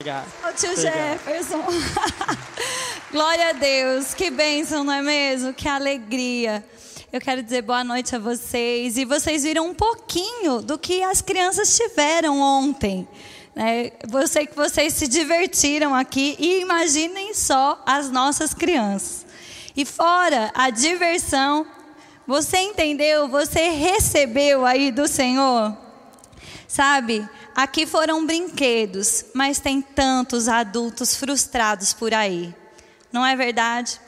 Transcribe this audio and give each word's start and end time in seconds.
Obrigado. 0.00 0.28
Tio 0.54 0.70
Obrigado. 0.70 0.94
Jefferson. 0.94 1.64
Glória 3.10 3.48
a 3.48 3.52
Deus. 3.52 4.14
Que 4.14 4.30
bênção, 4.30 4.84
não 4.84 4.92
é 4.92 5.02
mesmo? 5.02 5.52
Que 5.52 5.68
alegria. 5.68 6.64
Eu 7.12 7.20
quero 7.20 7.42
dizer 7.42 7.62
boa 7.62 7.82
noite 7.82 8.14
a 8.14 8.18
vocês. 8.20 8.96
E 8.96 9.04
vocês 9.04 9.42
viram 9.42 9.66
um 9.66 9.74
pouquinho 9.74 10.62
do 10.62 10.78
que 10.78 11.02
as 11.02 11.20
crianças 11.20 11.76
tiveram 11.76 12.38
ontem. 12.40 13.08
né? 13.56 13.90
Eu 14.12 14.28
sei 14.28 14.46
que 14.46 14.54
vocês 14.54 14.94
se 14.94 15.08
divertiram 15.08 15.92
aqui 15.92 16.36
e 16.38 16.60
imaginem 16.60 17.34
só 17.34 17.82
as 17.84 18.08
nossas 18.08 18.54
crianças. 18.54 19.26
E 19.76 19.84
fora 19.84 20.52
a 20.54 20.70
diversão, 20.70 21.66
você 22.24 22.58
entendeu? 22.58 23.26
Você 23.26 23.70
recebeu 23.70 24.64
aí 24.64 24.92
do 24.92 25.08
Senhor? 25.08 25.76
Sabe, 26.68 27.28
aqui 27.58 27.86
foram 27.86 28.24
brinquedos, 28.24 29.24
mas 29.34 29.58
tem 29.58 29.82
tantos 29.82 30.46
adultos 30.46 31.16
frustrados 31.16 31.92
por 31.92 32.14
aí. 32.14 32.54
Não 33.12 33.26
é 33.26 33.34
verdade? 33.34 34.00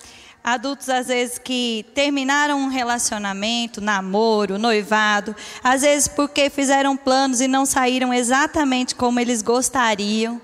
Adultos, 0.43 0.89
às 0.89 1.09
vezes, 1.09 1.37
que 1.37 1.85
terminaram 1.93 2.57
um 2.61 2.69
relacionamento, 2.69 3.81
namoro, 3.81 4.57
noivado, 4.57 5.35
às 5.65 5.83
vezes 5.83 6.07
porque 6.07 6.49
fizeram 6.49 6.97
planos 6.97 7.41
e 7.41 7.49
não 7.49 7.67
saíram 7.67 8.15
exatamente 8.15 8.95
como 8.95 9.19
eles 9.19 9.43
gostariam. 9.43 10.41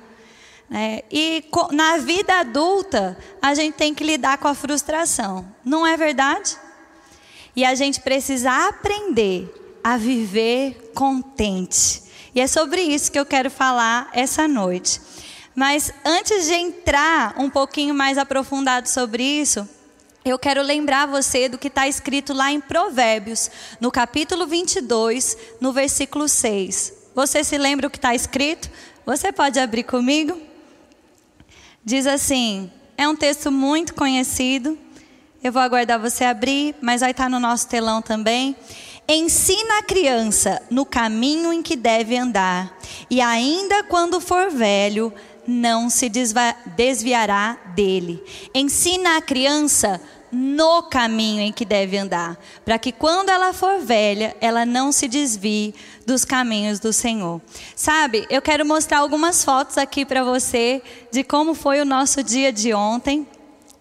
né? 0.69 1.03
E 1.09 1.45
na 1.71 1.99
vida 1.99 2.41
adulta, 2.41 3.17
a 3.41 3.55
gente 3.55 3.75
tem 3.75 3.95
que 3.95 4.03
lidar 4.03 4.39
com 4.39 4.49
a 4.49 4.55
frustração. 4.55 5.47
Não 5.65 5.87
é 5.87 5.97
verdade? 5.97 6.57
E 7.55 7.65
a 7.65 7.77
gente 7.77 8.01
precisa 8.01 8.69
aprender 8.69 9.79
a 9.85 9.97
viver 9.97 10.86
contente. 10.97 12.03
E 12.35 12.41
é 12.41 12.47
sobre 12.47 12.81
isso 12.81 13.13
que 13.13 13.19
eu 13.19 13.27
quero 13.27 13.51
falar 13.51 14.09
essa 14.15 14.49
noite. 14.49 14.99
Mas 15.55 15.93
antes 16.05 16.47
de 16.47 16.55
entrar 16.55 17.35
um 17.39 17.51
pouquinho 17.51 17.95
mais 17.95 18.17
aprofundado 18.17 18.89
sobre 18.89 19.23
isso, 19.23 19.69
eu 20.25 20.39
quero 20.39 20.63
lembrar 20.63 21.07
você 21.07 21.51
do 21.51 21.59
que 21.59 21.69
está 21.69 21.87
escrito 21.87 22.33
lá 22.33 22.51
em 22.51 22.61
Provérbios, 22.61 23.51
no 23.79 23.93
capítulo 23.93 24.47
22, 24.47 25.37
no 25.61 25.71
versículo 25.71 26.29
6. 26.29 26.93
Você 27.15 27.45
se 27.45 27.59
lembra 27.59 27.87
o 27.87 27.91
que 27.91 27.99
está 27.99 28.15
escrito? 28.15 28.71
Você 29.05 29.31
pode 29.31 29.61
abrir 29.61 29.85
comigo? 29.85 30.41
Diz 31.85 32.07
assim: 32.07 32.71
é 32.97 33.07
um 33.07 33.15
texto 33.15 33.53
muito 33.53 33.95
conhecido. 33.95 34.79
Eu 35.45 35.53
vou 35.53 35.63
aguardar 35.63 36.01
você 36.01 36.25
abrir, 36.25 36.75
mas 36.81 37.03
vai 37.03 37.11
estar 37.11 37.29
no 37.29 37.39
nosso 37.39 37.69
telão 37.69 38.03
também. 38.03 38.57
Ensina 39.09 39.79
a 39.79 39.83
criança 39.83 40.61
no 40.69 40.85
caminho 40.85 41.53
em 41.53 41.63
que 41.63 41.77
deve 41.77 42.17
andar, 42.17 42.77
e 43.09 43.21
ainda 43.21 43.85
quando 43.85 44.21
for 44.21 44.51
velho, 44.51 45.13
não 45.47 45.89
se 45.89 46.11
desviará 46.77 47.57
dele. 47.75 48.21
Ensina 48.53 49.17
a 49.17 49.23
criança 49.23 50.01
no 50.33 50.83
caminho 50.83 51.41
em 51.41 51.53
que 51.53 51.65
deve 51.65 51.97
andar, 51.97 52.37
para 52.65 52.81
que 52.81 52.91
quando 52.91 53.29
ela 53.29 53.53
for 53.53 53.79
velha, 53.79 54.37
ela 54.41 54.67
não 54.67 54.91
se 54.91 55.07
desvie 55.07 55.73
dos 56.05 56.25
caminhos 56.25 56.81
do 56.81 56.93
Senhor. 56.93 57.41
Sabe, 57.77 58.27
eu 58.29 58.43
quero 58.43 58.67
mostrar 58.67 58.99
algumas 58.99 59.45
fotos 59.45 59.79
aqui 59.79 60.05
para 60.05 60.25
você 60.25 60.83
de 61.13 61.23
como 61.23 61.55
foi 61.55 61.81
o 61.81 61.85
nosso 61.85 62.25
dia 62.25 62.53
de 62.53 62.75
ontem. 62.75 63.27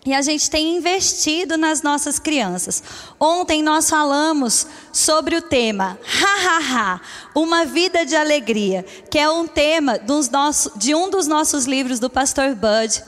E 0.06 0.14
a 0.14 0.22
gente 0.22 0.52
tem 0.52 0.78
investido 0.78 1.58
nas 1.58 1.81
nossas 1.81 2.20
crianças. 2.20 2.84
Ontem 3.20 3.64
nós 3.64 3.89
falamos 3.89 4.67
sobre 4.94 5.36
o 5.36 5.42
tema 5.42 5.98
Ha 6.22 6.48
Ha 6.48 6.59
Ha, 6.59 7.02
uma 7.34 7.66
vida 7.66 8.06
de 8.06 8.16
alegria, 8.16 8.86
que 9.09 9.17
é 9.17 9.28
um 9.28 9.48
tema 9.48 9.98
dos 9.98 10.30
de 10.76 10.94
um 10.94 11.09
dos 11.09 11.26
nossos 11.26 11.66
livros 11.66 12.00
do 12.00 12.08
pastor 12.08 12.53
Bud. 12.53 13.03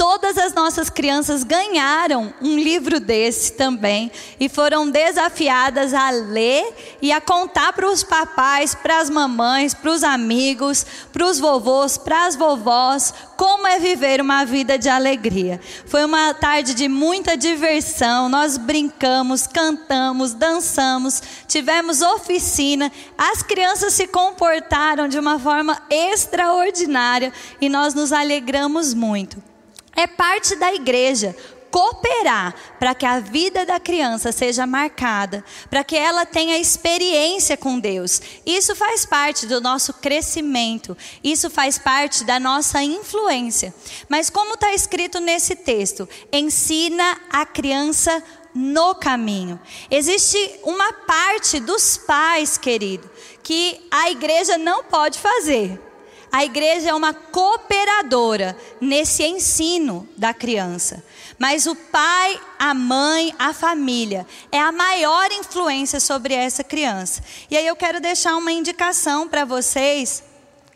Todas 0.00 0.38
as 0.38 0.54
nossas 0.54 0.88
crianças 0.88 1.44
ganharam 1.44 2.32
um 2.40 2.58
livro 2.58 2.98
desse 2.98 3.52
também 3.52 4.10
e 4.40 4.48
foram 4.48 4.90
desafiadas 4.90 5.92
a 5.92 6.08
ler 6.08 6.96
e 7.02 7.12
a 7.12 7.20
contar 7.20 7.74
para 7.74 7.86
os 7.86 8.02
papais, 8.02 8.74
para 8.74 8.98
as 8.98 9.10
mamães, 9.10 9.74
para 9.74 9.90
os 9.90 10.02
amigos, 10.02 10.86
para 11.12 11.26
os 11.26 11.38
vovôs, 11.38 11.98
para 11.98 12.24
as 12.24 12.34
vovós, 12.34 13.12
como 13.36 13.66
é 13.66 13.78
viver 13.78 14.22
uma 14.22 14.42
vida 14.46 14.78
de 14.78 14.88
alegria. 14.88 15.60
Foi 15.84 16.02
uma 16.02 16.32
tarde 16.32 16.72
de 16.72 16.88
muita 16.88 17.36
diversão, 17.36 18.30
nós 18.30 18.56
brincamos, 18.56 19.46
cantamos, 19.46 20.32
dançamos, 20.32 21.22
tivemos 21.46 22.00
oficina, 22.00 22.90
as 23.18 23.42
crianças 23.42 23.92
se 23.92 24.06
comportaram 24.06 25.08
de 25.08 25.18
uma 25.18 25.38
forma 25.38 25.78
extraordinária 25.90 27.30
e 27.60 27.68
nós 27.68 27.92
nos 27.92 28.14
alegramos 28.14 28.94
muito. 28.94 29.49
É 29.94 30.06
parte 30.06 30.56
da 30.56 30.72
igreja 30.72 31.36
cooperar 31.70 32.54
para 32.78 32.94
que 32.94 33.06
a 33.06 33.20
vida 33.20 33.64
da 33.64 33.78
criança 33.78 34.32
seja 34.32 34.66
marcada, 34.66 35.44
para 35.70 35.84
que 35.84 35.96
ela 35.96 36.26
tenha 36.26 36.58
experiência 36.58 37.56
com 37.56 37.78
Deus. 37.78 38.20
Isso 38.44 38.74
faz 38.74 39.06
parte 39.06 39.46
do 39.46 39.60
nosso 39.60 39.94
crescimento, 39.94 40.96
isso 41.22 41.48
faz 41.48 41.78
parte 41.78 42.24
da 42.24 42.40
nossa 42.40 42.82
influência. 42.82 43.72
Mas 44.08 44.28
como 44.28 44.54
está 44.54 44.74
escrito 44.74 45.20
nesse 45.20 45.54
texto, 45.54 46.08
ensina 46.32 47.20
a 47.30 47.46
criança 47.46 48.22
no 48.52 48.94
caminho. 48.96 49.60
Existe 49.90 50.38
uma 50.64 50.92
parte 50.92 51.60
dos 51.60 51.96
pais, 51.96 52.58
querido, 52.58 53.08
que 53.44 53.80
a 53.90 54.10
igreja 54.10 54.58
não 54.58 54.82
pode 54.82 55.18
fazer. 55.18 55.89
A 56.32 56.44
igreja 56.44 56.90
é 56.90 56.94
uma 56.94 57.12
cooperadora 57.12 58.56
nesse 58.80 59.24
ensino 59.24 60.08
da 60.16 60.32
criança. 60.32 61.04
Mas 61.38 61.66
o 61.66 61.74
pai, 61.74 62.40
a 62.58 62.72
mãe, 62.72 63.34
a 63.38 63.52
família 63.52 64.26
é 64.52 64.60
a 64.60 64.70
maior 64.70 65.32
influência 65.32 65.98
sobre 65.98 66.34
essa 66.34 66.62
criança. 66.62 67.22
E 67.50 67.56
aí 67.56 67.66
eu 67.66 67.74
quero 67.74 68.00
deixar 68.00 68.36
uma 68.36 68.52
indicação 68.52 69.26
para 69.26 69.44
vocês, 69.44 70.22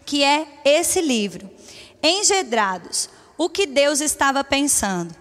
que 0.04 0.24
é 0.24 0.46
esse 0.64 1.00
livro. 1.00 1.48
Engedrados, 2.02 3.08
o 3.38 3.48
que 3.48 3.66
Deus 3.66 4.00
estava 4.00 4.42
pensando. 4.42 5.14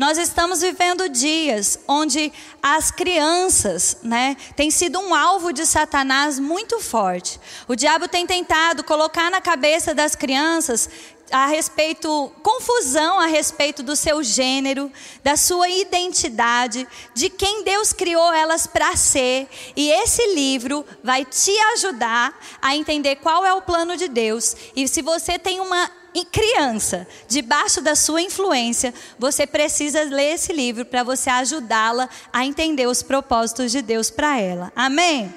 Nós 0.00 0.16
estamos 0.16 0.62
vivendo 0.62 1.10
dias 1.10 1.78
onde 1.86 2.32
as 2.62 2.90
crianças, 2.90 3.98
né, 4.02 4.34
têm 4.56 4.70
sido 4.70 4.98
um 4.98 5.14
alvo 5.14 5.52
de 5.52 5.66
Satanás 5.66 6.38
muito 6.38 6.80
forte. 6.80 7.38
O 7.68 7.76
diabo 7.76 8.08
tem 8.08 8.26
tentado 8.26 8.82
colocar 8.82 9.30
na 9.30 9.42
cabeça 9.42 9.94
das 9.94 10.16
crianças 10.16 10.88
a 11.30 11.46
respeito, 11.46 12.32
confusão 12.42 13.20
a 13.20 13.26
respeito 13.26 13.82
do 13.82 13.94
seu 13.94 14.22
gênero, 14.22 14.90
da 15.22 15.36
sua 15.36 15.68
identidade, 15.68 16.86
de 17.14 17.30
quem 17.30 17.64
Deus 17.64 17.92
criou 17.92 18.32
elas 18.32 18.66
para 18.66 18.96
ser. 18.96 19.48
E 19.76 19.90
esse 19.90 20.34
livro 20.34 20.84
vai 21.02 21.24
te 21.24 21.56
ajudar 21.74 22.38
a 22.60 22.76
entender 22.76 23.16
qual 23.16 23.44
é 23.44 23.52
o 23.52 23.62
plano 23.62 23.96
de 23.96 24.08
Deus. 24.08 24.56
E 24.74 24.86
se 24.88 25.02
você 25.02 25.38
tem 25.38 25.60
uma 25.60 25.90
criança 26.32 27.06
debaixo 27.28 27.80
da 27.80 27.94
sua 27.94 28.20
influência, 28.20 28.92
você 29.18 29.46
precisa 29.46 30.02
ler 30.02 30.34
esse 30.34 30.52
livro 30.52 30.84
para 30.84 31.02
você 31.02 31.30
ajudá-la 31.30 32.08
a 32.32 32.44
entender 32.44 32.86
os 32.86 33.02
propósitos 33.02 33.70
de 33.70 33.80
Deus 33.80 34.10
para 34.10 34.38
ela. 34.38 34.72
Amém? 34.74 35.32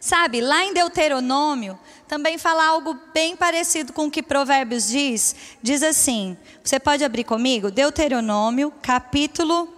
Sabe, 0.00 0.40
lá 0.40 0.64
em 0.64 0.72
Deuteronômio, 0.72 1.78
também 2.08 2.38
fala 2.38 2.64
algo 2.64 2.98
bem 3.12 3.36
parecido 3.36 3.92
com 3.92 4.06
o 4.06 4.10
que 4.10 4.22
Provérbios 4.22 4.88
diz. 4.88 5.34
Diz 5.62 5.82
assim: 5.82 6.36
você 6.62 6.78
pode 6.78 7.04
abrir 7.04 7.24
comigo? 7.24 7.70
Deuteronômio, 7.70 8.72
capítulo 8.82 9.68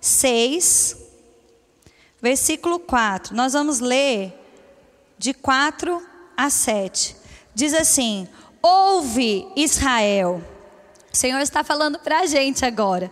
6, 0.00 0.96
versículo 2.20 2.78
4. 2.78 3.34
Nós 3.34 3.52
vamos 3.52 3.80
ler 3.80 4.32
de 5.18 5.32
4 5.32 6.02
a 6.36 6.50
7. 6.50 7.16
Diz 7.54 7.72
assim: 7.74 8.28
Ouve, 8.62 9.46
Israel. 9.56 10.42
O 11.12 11.16
Senhor 11.16 11.40
está 11.40 11.62
falando 11.62 11.98
para 11.98 12.20
a 12.20 12.26
gente 12.26 12.64
agora. 12.64 13.10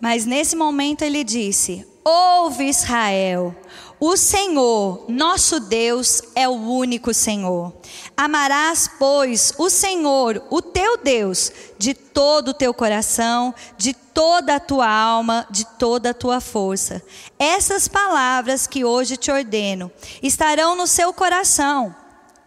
Mas 0.00 0.24
nesse 0.24 0.56
momento 0.56 1.02
ele 1.02 1.22
disse: 1.22 1.86
Ouve, 2.04 2.64
Israel. 2.64 3.54
O 4.00 4.16
Senhor, 4.16 5.04
nosso 5.08 5.60
Deus, 5.60 6.22
é 6.34 6.48
o 6.48 6.52
único 6.52 7.12
Senhor. 7.12 7.70
Amarás, 8.16 8.88
pois, 8.98 9.52
o 9.58 9.68
Senhor, 9.68 10.42
o 10.48 10.62
teu 10.62 10.96
Deus, 10.96 11.52
de 11.78 11.92
todo 11.92 12.48
o 12.48 12.54
teu 12.54 12.72
coração, 12.72 13.54
de 13.76 13.92
toda 13.92 14.54
a 14.54 14.60
tua 14.60 14.88
alma, 14.88 15.46
de 15.50 15.66
toda 15.78 16.10
a 16.10 16.14
tua 16.14 16.40
força. 16.40 17.02
Essas 17.38 17.88
palavras 17.88 18.66
que 18.66 18.86
hoje 18.86 19.18
te 19.18 19.30
ordeno 19.30 19.92
estarão 20.22 20.74
no 20.74 20.86
seu 20.86 21.12
coração. 21.12 21.94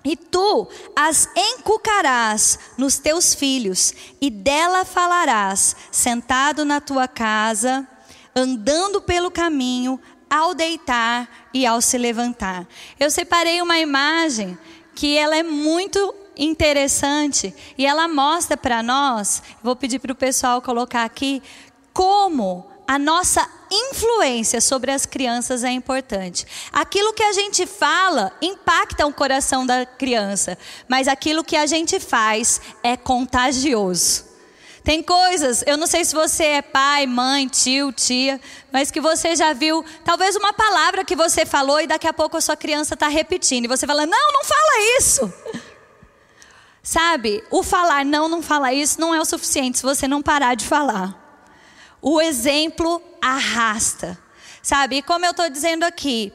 E 0.04 0.18
tu 0.18 0.68
as 0.96 1.30
encucarás 1.36 2.58
nos 2.80 2.98
teus 2.98 3.36
filhos, 3.36 3.94
e 4.20 4.32
dela 4.32 4.84
falarás, 4.84 5.76
sentado 5.92 6.66
na 6.66 6.82
tua 6.82 7.08
casa, 7.08 7.88
andando 8.36 9.02
pelo 9.02 9.30
caminho, 9.30 10.00
ao 10.34 10.56
deitar 10.56 11.30
e 11.54 11.64
ao 11.64 11.80
se 11.80 11.96
levantar. 11.96 12.66
Eu 13.00 13.12
separei 13.12 13.62
uma 13.62 13.78
imagem 13.78 14.58
que 14.96 15.16
ela 15.16 15.38
é 15.38 15.44
muito 15.44 16.12
interessante 16.36 17.54
e 17.78 17.86
ela 17.86 18.08
mostra 18.08 18.58
para 18.58 18.82
nós, 18.82 19.44
vou 19.62 19.76
pedir 19.76 20.00
para 20.00 20.12
o 20.12 20.16
pessoal 20.16 20.60
colocar 20.60 21.04
aqui, 21.04 21.40
como 21.94 22.68
a 22.88 22.98
nossa 22.98 23.48
influência 23.72 24.60
sobre 24.60 24.90
as 24.90 25.06
crianças 25.06 25.64
é 25.64 25.70
importante. 25.70 26.48
Aquilo 26.72 27.14
que 27.14 27.22
a 27.22 27.32
gente 27.32 27.68
fala 27.68 28.32
impacta 28.42 29.06
o 29.06 29.14
coração 29.14 29.68
da 29.68 29.86
criança, 29.86 30.58
mas 30.88 31.08
aquilo 31.08 31.44
que 31.44 31.56
a 31.56 31.68
gente 31.68 32.00
faz 32.00 32.60
é 32.82 32.98
contagioso. 32.98 34.33
Tem 34.84 35.02
coisas, 35.02 35.64
eu 35.66 35.78
não 35.78 35.88
sei 35.88 36.04
se 36.04 36.14
você 36.14 36.44
é 36.44 36.62
pai, 36.62 37.08
mãe, 37.08 37.48
tio, 37.48 37.94
tia, 37.94 38.40
mas 38.70 38.92
que 38.92 39.00
você 39.00 39.34
já 39.34 39.54
viu, 39.54 39.84
talvez 40.04 40.36
uma 40.36 40.52
palavra 40.52 41.06
que 41.06 41.16
você 41.16 41.46
falou 41.46 41.80
e 41.80 41.88
daqui 41.88 42.06
a 42.06 42.12
pouco 42.14 42.36
a 42.36 42.42
sua 42.42 42.58
criança 42.58 42.94
está 42.94 43.08
repetindo. 43.08 43.64
E 43.64 43.68
você 43.70 43.88
fala, 43.88 44.06
não, 44.06 44.32
não 44.34 44.44
fala 44.44 44.98
isso. 45.00 45.34
Sabe, 46.84 47.42
o 47.50 47.64
falar 47.64 48.04
não, 48.04 48.28
não 48.28 48.42
fala 48.42 48.74
isso 48.74 49.00
não 49.00 49.16
é 49.16 49.22
o 49.22 49.24
suficiente 49.24 49.78
se 49.78 49.84
você 49.84 50.06
não 50.06 50.22
parar 50.22 50.54
de 50.54 50.66
falar. 50.66 51.18
O 52.02 52.20
exemplo 52.20 53.02
arrasta. 53.22 54.20
Sabe, 54.62 54.98
e 54.98 55.02
como 55.02 55.26
eu 55.26 55.32
estou 55.32 55.50
dizendo 55.50 55.84
aqui, 55.84 56.34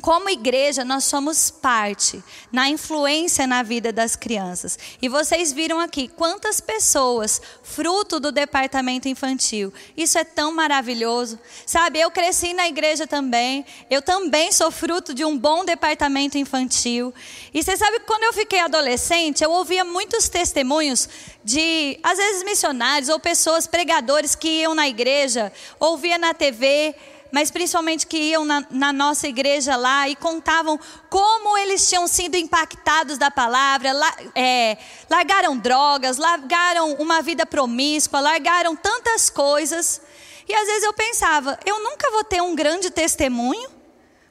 como 0.00 0.30
igreja, 0.30 0.84
nós 0.84 1.04
somos 1.04 1.50
parte 1.50 2.22
na 2.52 2.68
influência 2.68 3.48
na 3.48 3.64
vida 3.64 3.92
das 3.92 4.14
crianças. 4.14 4.78
E 5.02 5.08
vocês 5.08 5.52
viram 5.52 5.80
aqui 5.80 6.06
quantas 6.06 6.60
pessoas, 6.60 7.42
fruto 7.64 8.20
do 8.20 8.30
departamento 8.30 9.08
infantil. 9.08 9.72
Isso 9.96 10.16
é 10.16 10.22
tão 10.22 10.52
maravilhoso. 10.52 11.36
Sabe, 11.66 11.98
eu 11.98 12.12
cresci 12.12 12.54
na 12.54 12.68
igreja 12.68 13.08
também. 13.08 13.66
Eu 13.90 14.00
também 14.00 14.52
sou 14.52 14.70
fruto 14.70 15.12
de 15.12 15.24
um 15.24 15.36
bom 15.36 15.64
departamento 15.64 16.38
infantil. 16.38 17.12
E 17.52 17.60
você 17.60 17.76
sabe 17.76 17.98
que 17.98 18.06
quando 18.06 18.22
eu 18.22 18.32
fiquei 18.32 18.60
adolescente, 18.60 19.42
eu 19.42 19.50
ouvia 19.50 19.84
muitos 19.84 20.28
testemunhos 20.28 21.08
de, 21.42 21.98
às 22.04 22.18
vezes, 22.18 22.44
missionários 22.44 23.08
ou 23.08 23.18
pessoas, 23.18 23.66
pregadores 23.66 24.36
que 24.36 24.60
iam 24.60 24.76
na 24.76 24.88
igreja, 24.88 25.52
ouvia 25.80 26.18
na 26.18 26.32
TV 26.32 26.94
mas 27.30 27.50
principalmente 27.50 28.06
que 28.06 28.16
iam 28.16 28.44
na, 28.44 28.66
na, 28.70 28.92
nossa 28.92 29.28
igreja 29.28 29.76
lá 29.76 30.08
e 30.08 30.16
contavam 30.16 30.78
como 31.10 31.56
eles 31.58 31.88
tinham 31.88 32.06
sido 32.06 32.36
impactados 32.36 33.18
da 33.18 33.30
palavra, 33.30 33.92
la, 33.92 34.16
é, 34.34 34.78
largaram 35.10 35.56
drogas, 35.56 36.16
largaram 36.16 36.94
uma 36.94 37.20
vida 37.20 37.44
promíscua, 37.44 38.20
largaram 38.20 38.74
tantas 38.74 39.28
coisas. 39.28 40.00
E 40.48 40.54
às 40.54 40.66
vezes 40.66 40.84
eu 40.84 40.92
pensava, 40.94 41.58
eu 41.66 41.78
nunca 41.82 42.10
vou 42.10 42.24
ter 42.24 42.40
um 42.40 42.54
grande 42.54 42.90
testemunho, 42.90 43.68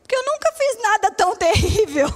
porque 0.02 0.16
eu 0.16 0.24
nunca 0.24 0.52
fiz 0.54 0.82
nada 0.82 1.12
tão 1.12 1.36
terrível. 1.38 2.08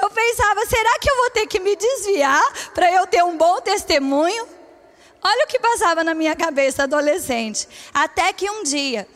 Eu 0.00 0.08
pensava, 0.10 0.64
será 0.66 0.98
que 1.00 1.10
eu 1.10 1.16
vou 1.16 1.30
ter 1.30 1.46
que 1.48 1.58
me 1.58 1.74
desviar 1.74 2.70
para 2.72 2.92
eu 2.92 3.06
ter 3.08 3.24
um 3.24 3.36
bom 3.36 3.60
testemunho? 3.60 4.46
Olha 5.20 5.44
o 5.44 5.48
que 5.48 5.58
passava 5.58 6.04
na 6.04 6.14
minha 6.14 6.36
cabeça 6.36 6.84
adolescente. 6.84 7.68
Até 7.92 8.32
que 8.32 8.48
um 8.48 8.62
dia 8.62 9.08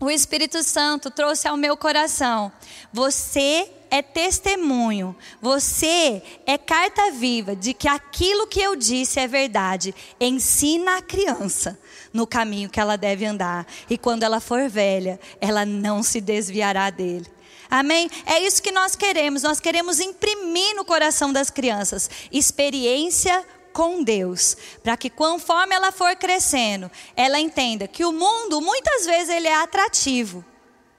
o 0.00 0.10
Espírito 0.10 0.62
Santo 0.62 1.10
trouxe 1.10 1.46
ao 1.46 1.56
meu 1.56 1.76
coração: 1.76 2.50
você 2.92 3.70
é 3.90 4.02
testemunho, 4.02 5.16
você 5.40 6.22
é 6.44 6.58
carta 6.58 7.12
viva 7.12 7.54
de 7.54 7.72
que 7.72 7.86
aquilo 7.86 8.46
que 8.46 8.60
eu 8.60 8.74
disse 8.74 9.20
é 9.20 9.28
verdade. 9.28 9.94
Ensina 10.20 10.98
a 10.98 11.02
criança 11.02 11.78
no 12.12 12.26
caminho 12.26 12.68
que 12.68 12.80
ela 12.80 12.96
deve 12.96 13.24
andar, 13.24 13.66
e 13.88 13.96
quando 13.96 14.22
ela 14.22 14.40
for 14.40 14.68
velha, 14.68 15.20
ela 15.40 15.64
não 15.64 16.02
se 16.02 16.20
desviará 16.20 16.90
dele. 16.90 17.26
Amém? 17.70 18.10
É 18.26 18.38
isso 18.40 18.62
que 18.62 18.70
nós 18.70 18.94
queremos. 18.94 19.42
Nós 19.42 19.58
queremos 19.58 19.98
imprimir 19.98 20.76
no 20.76 20.84
coração 20.84 21.32
das 21.32 21.50
crianças 21.50 22.08
experiência 22.30 23.44
com 23.74 24.04
Deus, 24.04 24.56
para 24.82 24.96
que 24.96 25.10
conforme 25.10 25.74
ela 25.74 25.90
for 25.90 26.14
crescendo, 26.14 26.90
ela 27.16 27.40
entenda 27.40 27.88
que 27.88 28.04
o 28.04 28.12
mundo 28.12 28.62
muitas 28.62 29.04
vezes 29.04 29.28
ele 29.28 29.48
é 29.48 29.56
atrativo. 29.56 30.44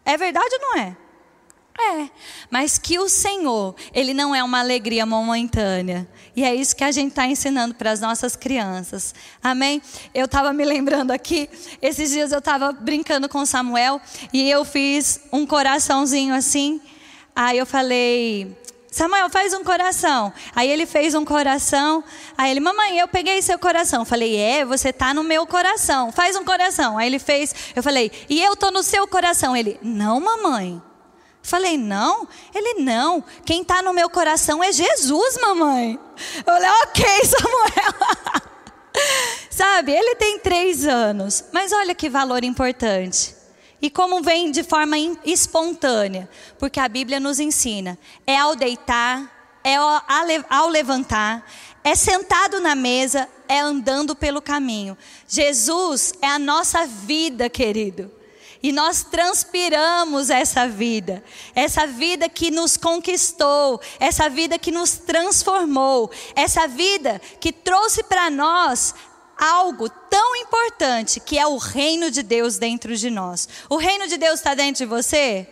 É 0.03 0.17
verdade 0.17 0.53
ou 0.53 0.61
não 0.61 0.77
é? 0.77 0.97
É, 1.77 2.09
mas 2.49 2.77
que 2.77 2.97
o 2.97 3.09
Senhor, 3.09 3.75
Ele 3.93 4.13
não 4.13 4.33
é 4.33 4.41
uma 4.41 4.59
alegria 4.59 5.05
momentânea. 5.05 6.07
E 6.33 6.41
é 6.41 6.55
isso 6.55 6.73
que 6.73 6.85
a 6.85 6.91
gente 6.91 7.09
está 7.09 7.27
ensinando 7.27 7.75
para 7.75 7.91
as 7.91 7.99
nossas 7.99 8.33
crianças. 8.33 9.13
Amém? 9.43 9.81
Eu 10.13 10.23
estava 10.23 10.53
me 10.53 10.63
lembrando 10.63 11.11
aqui, 11.11 11.49
esses 11.81 12.11
dias 12.11 12.31
eu 12.31 12.39
estava 12.39 12.71
brincando 12.71 13.27
com 13.27 13.45
Samuel 13.45 13.99
e 14.31 14.49
eu 14.49 14.63
fiz 14.63 15.19
um 15.33 15.45
coraçãozinho 15.45 16.33
assim. 16.33 16.79
Aí 17.35 17.57
eu 17.57 17.65
falei, 17.65 18.57
Samuel, 18.95 19.29
faz 19.29 19.53
um 19.53 19.61
coração. 19.61 20.31
Aí 20.55 20.71
ele 20.71 20.85
fez 20.85 21.13
um 21.15 21.25
coração. 21.25 22.01
Aí 22.37 22.49
ele, 22.49 22.61
mamãe, 22.61 22.97
eu 22.97 23.09
peguei 23.09 23.41
seu 23.41 23.59
coração. 23.59 24.05
Falei, 24.05 24.37
é, 24.37 24.63
você 24.63 24.93
tá 24.93 25.13
no 25.13 25.21
meu 25.21 25.45
coração. 25.45 26.13
Faz 26.13 26.37
um 26.37 26.45
coração. 26.45 26.97
Aí 26.97 27.05
ele 27.05 27.19
fez. 27.19 27.53
Eu 27.75 27.83
falei, 27.83 28.09
e 28.29 28.41
eu 28.41 28.55
tô 28.55 28.71
no 28.71 28.81
seu 28.81 29.05
coração. 29.05 29.53
Ele, 29.53 29.77
não, 29.81 30.21
mamãe. 30.21 30.81
Falei, 31.43 31.77
não? 31.77 32.25
Ele, 32.53 32.75
não. 32.83 33.21
Quem 33.43 33.63
está 33.63 33.81
no 33.81 33.91
meu 33.91 34.09
coração 34.09 34.63
é 34.63 34.71
Jesus, 34.71 35.39
mamãe. 35.41 35.99
Eu 36.37 36.53
falei, 36.53 36.69
ok, 36.83 37.05
Samuel. 37.27 38.15
Sabe, 39.49 39.91
ele 39.91 40.15
tem 40.15 40.39
três 40.39 40.87
anos. 40.87 41.43
Mas 41.51 41.73
olha 41.73 41.93
que 41.93 42.09
valor 42.09 42.45
importante. 42.45 43.34
E 43.85 43.89
como 43.91 44.19
vem 44.23 44.49
de 44.49 44.63
forma 44.63 44.97
espontânea? 45.23 46.27
Porque 46.57 46.79
a 46.79 46.89
Bíblia 46.89 47.19
nos 47.19 47.39
ensina: 47.39 47.99
é 48.25 48.35
ao 48.35 48.55
deitar, 48.55 49.31
é 49.63 49.75
ao 50.49 50.69
levantar, 50.69 51.47
é 51.83 51.93
sentado 51.93 52.59
na 52.59 52.73
mesa, 52.73 53.29
é 53.47 53.59
andando 53.59 54.15
pelo 54.15 54.41
caminho. 54.41 54.97
Jesus 55.27 56.15
é 56.19 56.25
a 56.27 56.39
nossa 56.39 56.87
vida, 56.87 57.47
querido. 57.47 58.11
E 58.63 58.71
nós 58.71 59.03
transpiramos 59.03 60.31
essa 60.31 60.67
vida, 60.67 61.23
essa 61.53 61.85
vida 61.85 62.27
que 62.27 62.49
nos 62.49 62.77
conquistou, 62.77 63.79
essa 63.99 64.27
vida 64.27 64.57
que 64.57 64.71
nos 64.71 64.93
transformou, 64.93 66.09
essa 66.35 66.67
vida 66.67 67.21
que 67.39 67.51
trouxe 67.51 68.01
para 68.01 68.31
nós 68.31 68.95
algo 69.37 69.89
tão 69.89 70.35
importante 70.35 71.19
que 71.19 71.37
é 71.37 71.45
o 71.45 71.57
reino 71.57 72.09
de 72.09 72.23
Deus 72.23 72.57
dentro 72.57 72.95
de 72.95 73.09
nós. 73.09 73.47
O 73.69 73.77
reino 73.77 74.07
de 74.07 74.17
Deus 74.17 74.35
está 74.35 74.53
dentro 74.55 74.79
de 74.79 74.85
você? 74.85 75.47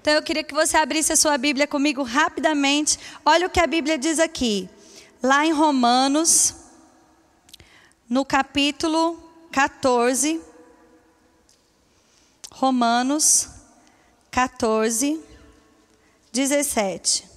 Então 0.00 0.12
eu 0.12 0.22
queria 0.22 0.44
que 0.44 0.54
você 0.54 0.76
abrisse 0.76 1.12
a 1.12 1.16
sua 1.16 1.36
Bíblia 1.36 1.66
comigo 1.66 2.02
rapidamente. 2.02 2.98
Olha 3.24 3.46
o 3.46 3.50
que 3.50 3.60
a 3.60 3.66
Bíblia 3.66 3.98
diz 3.98 4.18
aqui. 4.18 4.68
Lá 5.22 5.46
em 5.46 5.52
Romanos, 5.52 6.54
no 8.08 8.24
capítulo 8.24 9.18
14. 9.50 10.40
Romanos 12.50 13.48
14, 14.30 15.20
17 16.32 17.33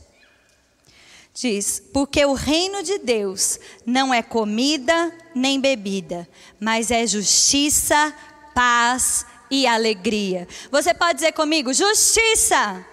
diz: 1.40 1.82
Porque 1.94 2.26
o 2.26 2.34
reino 2.34 2.82
de 2.84 2.98
Deus 2.98 3.60
não 3.86 4.14
é 4.14 4.22
comida 4.22 5.14
nem 5.36 5.60
bebida, 5.60 6.28
mas 6.60 6.92
é 6.92 7.06
justiça, 7.06 8.14
paz 8.54 9.26
e 9.50 9.68
alegria. 9.68 10.48
Você 10.72 10.94
pode 10.94 11.16
dizer 11.16 11.34
comigo: 11.34 11.74
justiça, 11.74 12.86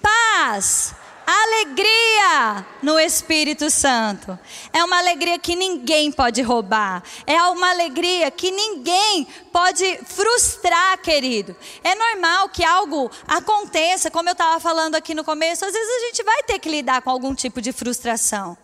paz, 0.00 0.94
alegria 1.32 2.66
no 2.82 2.98
Espírito 2.98 3.70
Santo. 3.70 4.38
É 4.72 4.82
uma 4.84 4.98
alegria 4.98 5.38
que 5.38 5.54
ninguém 5.54 6.10
pode 6.10 6.42
roubar. 6.42 7.02
É 7.26 7.40
uma 7.42 7.70
alegria 7.70 8.30
que 8.30 8.50
ninguém 8.50 9.26
pode 9.52 9.98
frustrar, 10.04 10.98
querido. 10.98 11.56
É 11.82 11.94
normal 11.94 12.48
que 12.48 12.64
algo 12.64 13.10
aconteça, 13.26 14.10
como 14.10 14.28
eu 14.28 14.32
estava 14.32 14.58
falando 14.60 14.94
aqui 14.94 15.14
no 15.14 15.24
começo, 15.24 15.64
às 15.64 15.72
vezes 15.72 15.88
a 15.88 16.06
gente 16.06 16.22
vai 16.22 16.42
ter 16.42 16.58
que 16.58 16.68
lidar 16.68 17.02
com 17.02 17.10
algum 17.10 17.34
tipo 17.34 17.60
de 17.60 17.72
frustração. 17.72 18.56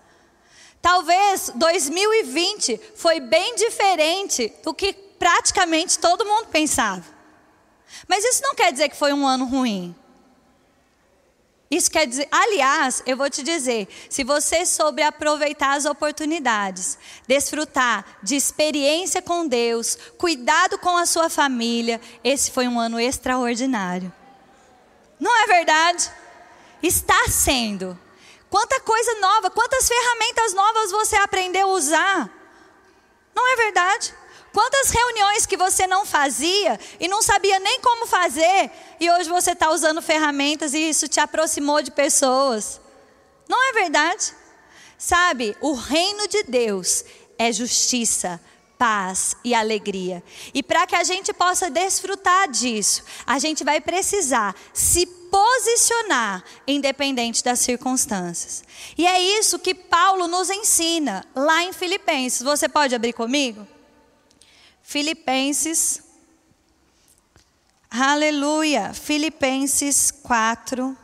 Talvez 0.80 1.50
2020 1.54 2.80
foi 2.94 3.20
bem 3.20 3.56
diferente 3.56 4.52
do 4.62 4.72
que 4.72 4.92
praticamente 4.92 5.98
todo 5.98 6.24
mundo 6.24 6.46
pensava. 6.46 7.04
Mas 8.06 8.24
isso 8.24 8.42
não 8.42 8.54
quer 8.54 8.72
dizer 8.72 8.88
que 8.88 8.96
foi 8.96 9.12
um 9.12 9.26
ano 9.26 9.44
ruim. 9.44 9.94
Isso 11.70 11.90
quer 11.90 12.06
dizer, 12.06 12.26
aliás, 12.30 13.02
eu 13.04 13.14
vou 13.14 13.28
te 13.28 13.42
dizer, 13.42 13.88
se 14.08 14.24
você 14.24 14.64
souber 14.64 15.06
aproveitar 15.06 15.76
as 15.76 15.84
oportunidades, 15.84 16.98
desfrutar 17.26 18.18
de 18.22 18.36
experiência 18.36 19.20
com 19.20 19.46
Deus, 19.46 19.98
cuidado 20.16 20.78
com 20.78 20.96
a 20.96 21.04
sua 21.04 21.28
família, 21.28 22.00
esse 22.24 22.50
foi 22.50 22.66
um 22.66 22.80
ano 22.80 22.98
extraordinário. 22.98 24.10
Não 25.20 25.36
é 25.44 25.46
verdade? 25.46 26.10
Está 26.82 27.28
sendo. 27.28 27.98
Quanta 28.48 28.80
coisa 28.80 29.20
nova, 29.20 29.50
quantas 29.50 29.86
ferramentas 29.86 30.54
novas 30.54 30.90
você 30.90 31.16
aprendeu 31.16 31.68
a 31.68 31.72
usar. 31.72 32.30
Não 33.34 33.46
é 33.46 33.56
verdade? 33.56 34.14
Quantas 34.58 34.90
reuniões 34.90 35.46
que 35.46 35.56
você 35.56 35.86
não 35.86 36.04
fazia 36.04 36.80
e 36.98 37.06
não 37.06 37.22
sabia 37.22 37.60
nem 37.60 37.80
como 37.80 38.08
fazer, 38.08 38.68
e 38.98 39.08
hoje 39.08 39.28
você 39.28 39.52
está 39.52 39.70
usando 39.70 40.02
ferramentas 40.02 40.74
e 40.74 40.78
isso 40.78 41.06
te 41.06 41.20
aproximou 41.20 41.80
de 41.80 41.92
pessoas. 41.92 42.80
Não 43.48 43.70
é 43.70 43.72
verdade? 43.74 44.34
Sabe, 44.98 45.56
o 45.60 45.74
reino 45.74 46.26
de 46.26 46.42
Deus 46.42 47.04
é 47.38 47.52
justiça, 47.52 48.40
paz 48.76 49.36
e 49.44 49.54
alegria. 49.54 50.24
E 50.52 50.60
para 50.60 50.88
que 50.88 50.96
a 50.96 51.04
gente 51.04 51.32
possa 51.32 51.70
desfrutar 51.70 52.50
disso, 52.50 53.04
a 53.24 53.38
gente 53.38 53.62
vai 53.62 53.80
precisar 53.80 54.56
se 54.74 55.06
posicionar 55.06 56.42
independente 56.66 57.44
das 57.44 57.60
circunstâncias. 57.60 58.64
E 58.98 59.06
é 59.06 59.20
isso 59.38 59.56
que 59.56 59.72
Paulo 59.72 60.26
nos 60.26 60.50
ensina 60.50 61.24
lá 61.32 61.62
em 61.62 61.72
Filipenses. 61.72 62.42
Você 62.42 62.68
pode 62.68 62.92
abrir 62.92 63.12
comigo? 63.12 63.77
Filipenses. 64.88 66.02
Aleluia. 67.90 68.94
Filipenses 68.94 70.10
4, 70.10 70.96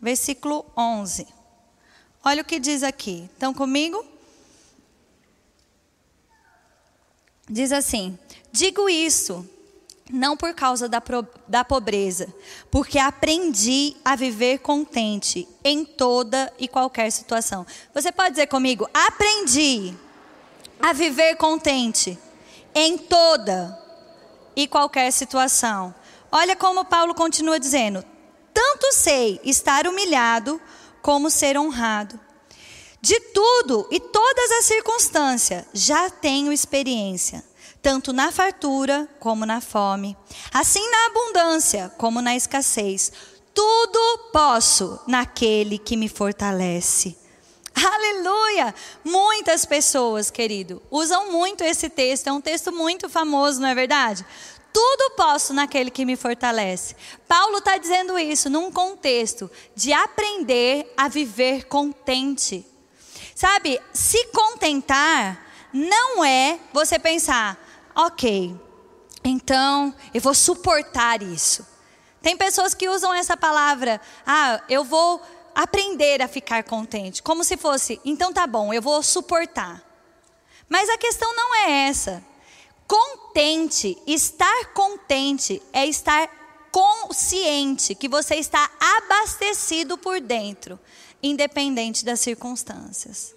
versículo 0.00 0.64
11. 0.74 1.26
Olha 2.24 2.40
o 2.40 2.44
que 2.46 2.58
diz 2.58 2.82
aqui. 2.82 3.28
Estão 3.34 3.52
comigo? 3.52 4.02
Diz 7.46 7.70
assim: 7.70 8.18
Digo 8.50 8.88
isso 8.88 9.46
não 10.08 10.34
por 10.34 10.54
causa 10.54 10.88
da, 10.88 11.02
da 11.46 11.62
pobreza, 11.62 12.32
porque 12.70 12.98
aprendi 12.98 13.94
a 14.02 14.16
viver 14.16 14.60
contente 14.60 15.46
em 15.62 15.84
toda 15.84 16.50
e 16.58 16.66
qualquer 16.66 17.12
situação. 17.12 17.66
Você 17.92 18.10
pode 18.10 18.30
dizer 18.30 18.46
comigo? 18.46 18.88
Aprendi 18.94 19.94
a 20.80 20.94
viver 20.94 21.36
contente 21.36 22.18
em 22.74 22.98
toda 22.98 23.78
e 24.54 24.66
qualquer 24.66 25.10
situação. 25.12 25.94
Olha 26.30 26.56
como 26.56 26.84
Paulo 26.84 27.14
continua 27.14 27.58
dizendo: 27.58 28.04
tanto 28.52 28.92
sei 28.92 29.40
estar 29.44 29.86
humilhado 29.86 30.60
como 31.02 31.30
ser 31.30 31.56
honrado. 31.58 32.18
De 33.00 33.18
tudo 33.20 33.86
e 33.90 34.00
todas 34.00 34.50
as 34.52 34.64
circunstâncias 34.64 35.64
já 35.72 36.10
tenho 36.10 36.52
experiência 36.52 37.44
tanto 37.82 38.12
na 38.12 38.30
fartura 38.30 39.08
como 39.20 39.46
na 39.46 39.60
fome, 39.60 40.16
assim 40.52 40.84
na 40.90 41.06
abundância 41.06 41.92
como 41.96 42.20
na 42.20 42.34
escassez. 42.36 43.12
Tudo 43.54 44.30
posso 44.32 45.00
naquele 45.06 45.78
que 45.78 45.96
me 45.96 46.08
fortalece. 46.08 47.16
Aleluia! 47.78 48.74
Muitas 49.04 49.64
pessoas, 49.64 50.30
querido, 50.30 50.82
usam 50.90 51.30
muito 51.30 51.62
esse 51.62 51.88
texto, 51.88 52.26
é 52.26 52.32
um 52.32 52.40
texto 52.40 52.72
muito 52.72 53.08
famoso, 53.08 53.60
não 53.60 53.68
é 53.68 53.74
verdade? 53.74 54.26
Tudo 54.72 55.14
posso 55.16 55.54
naquele 55.54 55.90
que 55.90 56.04
me 56.04 56.16
fortalece. 56.16 56.96
Paulo 57.26 57.58
está 57.58 57.76
dizendo 57.76 58.18
isso 58.18 58.50
num 58.50 58.70
contexto 58.72 59.50
de 59.76 59.92
aprender 59.92 60.92
a 60.96 61.08
viver 61.08 61.66
contente. 61.66 62.66
Sabe, 63.34 63.80
se 63.92 64.26
contentar 64.26 65.46
não 65.72 66.24
é 66.24 66.58
você 66.72 66.98
pensar, 66.98 67.56
ok, 67.94 68.54
então 69.22 69.94
eu 70.12 70.20
vou 70.20 70.34
suportar 70.34 71.22
isso. 71.22 71.64
Tem 72.20 72.36
pessoas 72.36 72.74
que 72.74 72.88
usam 72.88 73.14
essa 73.14 73.36
palavra, 73.36 74.00
ah, 74.26 74.60
eu 74.68 74.82
vou 74.82 75.22
aprender 75.58 76.22
a 76.22 76.28
ficar 76.28 76.62
contente, 76.62 77.20
como 77.20 77.42
se 77.42 77.56
fosse, 77.56 78.00
então 78.04 78.32
tá 78.32 78.46
bom, 78.46 78.72
eu 78.72 78.80
vou 78.80 79.02
suportar. 79.02 79.82
Mas 80.68 80.88
a 80.88 80.96
questão 80.96 81.34
não 81.34 81.52
é 81.56 81.88
essa. 81.88 82.24
Contente, 82.86 84.00
estar 84.06 84.66
contente 84.72 85.60
é 85.72 85.84
estar 85.84 86.30
consciente 86.70 87.96
que 87.96 88.08
você 88.08 88.36
está 88.36 88.70
abastecido 88.78 89.98
por 89.98 90.20
dentro, 90.20 90.78
independente 91.20 92.04
das 92.04 92.20
circunstâncias. 92.20 93.34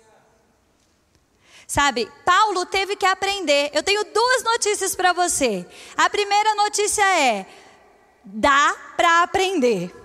Sabe, 1.66 2.08
Paulo 2.24 2.68
teve 2.68 2.96
que 2.96 3.06
aprender. 3.08 3.72
Eu 3.74 3.82
tenho 3.82 4.04
duas 4.04 4.44
notícias 4.44 4.94
para 4.94 5.12
você. 5.12 5.66
A 5.98 6.08
primeira 6.08 6.54
notícia 6.54 7.04
é: 7.18 7.48
dá 8.24 8.76
para 8.96 9.24
aprender. 9.24 10.01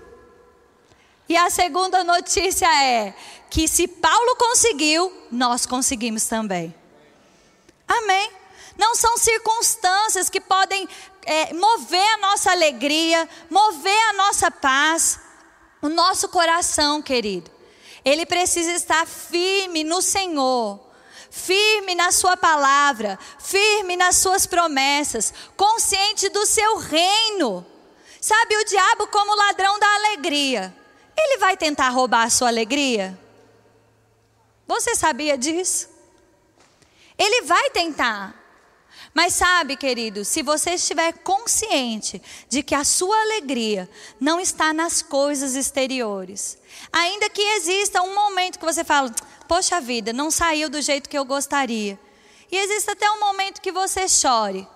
E 1.29 1.35
a 1.35 1.49
segunda 1.49 2.03
notícia 2.03 2.67
é 2.83 3.13
que 3.49 3.67
se 3.67 3.87
Paulo 3.87 4.35
conseguiu, 4.35 5.11
nós 5.31 5.65
conseguimos 5.65 6.25
também. 6.25 6.73
Amém? 7.87 8.31
Não 8.77 8.95
são 8.95 9.17
circunstâncias 9.17 10.29
que 10.29 10.39
podem 10.39 10.87
é, 11.25 11.53
mover 11.53 12.13
a 12.13 12.17
nossa 12.17 12.51
alegria, 12.51 13.27
mover 13.49 14.09
a 14.09 14.13
nossa 14.13 14.51
paz, 14.51 15.19
o 15.81 15.89
nosso 15.89 16.29
coração, 16.29 17.01
querido. 17.01 17.51
Ele 18.05 18.25
precisa 18.25 18.71
estar 18.71 19.05
firme 19.05 19.83
no 19.83 20.01
Senhor 20.01 20.87
firme 21.29 21.93
na 21.93 22.11
Sua 22.11 22.35
palavra, 22.35 23.19
firme 23.39 23.95
nas 23.95 24.15
Suas 24.17 24.45
promessas, 24.45 25.33
consciente 25.55 26.29
do 26.29 26.45
seu 26.45 26.77
reino. 26.77 27.65
Sabe, 28.19 28.57
o 28.57 28.65
diabo, 28.65 29.07
como 29.07 29.35
ladrão 29.35 29.79
da 29.79 29.95
alegria, 29.95 30.75
ele 31.17 31.37
vai 31.37 31.57
tentar 31.57 31.89
roubar 31.89 32.23
a 32.23 32.29
sua 32.29 32.47
alegria? 32.47 33.17
Você 34.67 34.95
sabia 34.95 35.37
disso? 35.37 35.89
Ele 37.17 37.43
vai 37.43 37.69
tentar. 37.71 38.35
Mas 39.13 39.33
sabe, 39.33 39.75
querido, 39.75 40.23
se 40.23 40.43
você 40.43 40.71
estiver 40.71 41.11
consciente 41.11 42.21
de 42.47 42.61
que 42.61 42.75
a 42.75 42.83
sua 42.83 43.19
alegria 43.21 43.89
não 44.19 44.39
está 44.39 44.71
nas 44.73 45.01
coisas 45.01 45.55
exteriores, 45.55 46.57
ainda 46.91 47.27
que 47.29 47.41
exista 47.41 48.03
um 48.03 48.13
momento 48.13 48.59
que 48.59 48.65
você 48.65 48.83
fala, 48.83 49.11
poxa 49.47 49.81
vida, 49.81 50.13
não 50.13 50.29
saiu 50.29 50.69
do 50.69 50.81
jeito 50.81 51.09
que 51.09 51.17
eu 51.17 51.25
gostaria. 51.25 51.99
E 52.51 52.57
existe 52.57 52.91
até 52.91 53.09
um 53.09 53.19
momento 53.19 53.59
que 53.59 53.71
você 53.71 54.07
chore. 54.07 54.67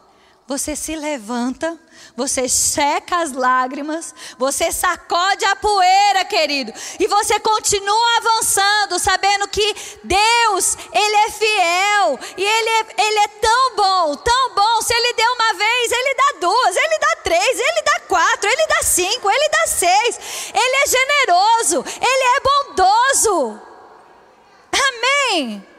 Você 0.48 0.76
se 0.76 0.96
levanta, 0.96 1.80
você 2.16 2.50
seca 2.50 3.22
as 3.22 3.32
lágrimas, 3.32 4.14
você 4.38 4.70
sacode 4.72 5.46
a 5.46 5.56
poeira, 5.56 6.26
querido, 6.26 6.74
e 7.00 7.08
você 7.08 7.40
continua 7.40 8.18
avançando, 8.18 9.00
sabendo 9.00 9.48
que 9.48 9.76
Deus, 10.04 10.78
Ele 10.94 11.16
é 11.16 11.32
fiel, 11.32 12.20
e 12.36 12.44
Ele 12.44 12.70
é, 12.70 13.02
ele 13.02 13.20
é 13.20 13.28
tão 13.28 13.76
bom, 13.76 14.16
tão 14.18 14.56
bom. 14.56 14.82
Se 14.82 14.94
Ele 14.94 15.14
deu 15.14 15.32
uma 15.34 15.54
vez, 15.54 15.92
Ele 15.92 16.16
dá 16.16 16.40
duas, 16.42 16.76
Ele 16.76 17.00
dá 17.00 17.16
três, 17.24 17.60
Ele 17.60 17.82
dá 17.84 18.00
quatro, 18.02 18.50
Ele 18.50 18.68
dá 18.68 18.84
cinco, 18.84 19.30
Ele 19.32 19.50
dá 19.50 19.68
seis. 19.68 20.20
Ele 20.54 20.76
é 20.76 20.88
generoso, 20.88 21.86
Ele 22.02 22.24
é 22.24 22.40
bondoso. 22.42 23.62
Amém. 24.72 25.71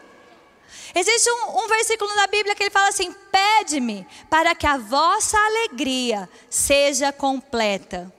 Existe 0.94 1.30
um, 1.30 1.64
um, 1.64 1.68
versículo 1.68 2.14
na 2.14 2.26
Bíblia 2.26 2.54
que 2.54 2.64
ele 2.64 2.70
fala 2.70 2.88
assim: 2.88 3.12
Pede-me 3.30 4.06
para 4.28 4.54
que 4.54 4.66
a 4.66 4.76
vossa 4.76 5.38
alegria 5.38 6.28
seja 6.50 7.12
completa. 7.12 8.12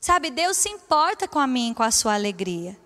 Sabe, 0.00 0.30
Deus 0.30 0.56
se 0.56 0.68
importa 0.68 1.28
com 1.28 1.38
a 1.38 1.46
mim 1.46 1.72
com 1.72 1.82
a 1.82 1.90
sua 1.90 2.14
alegria. 2.14 2.76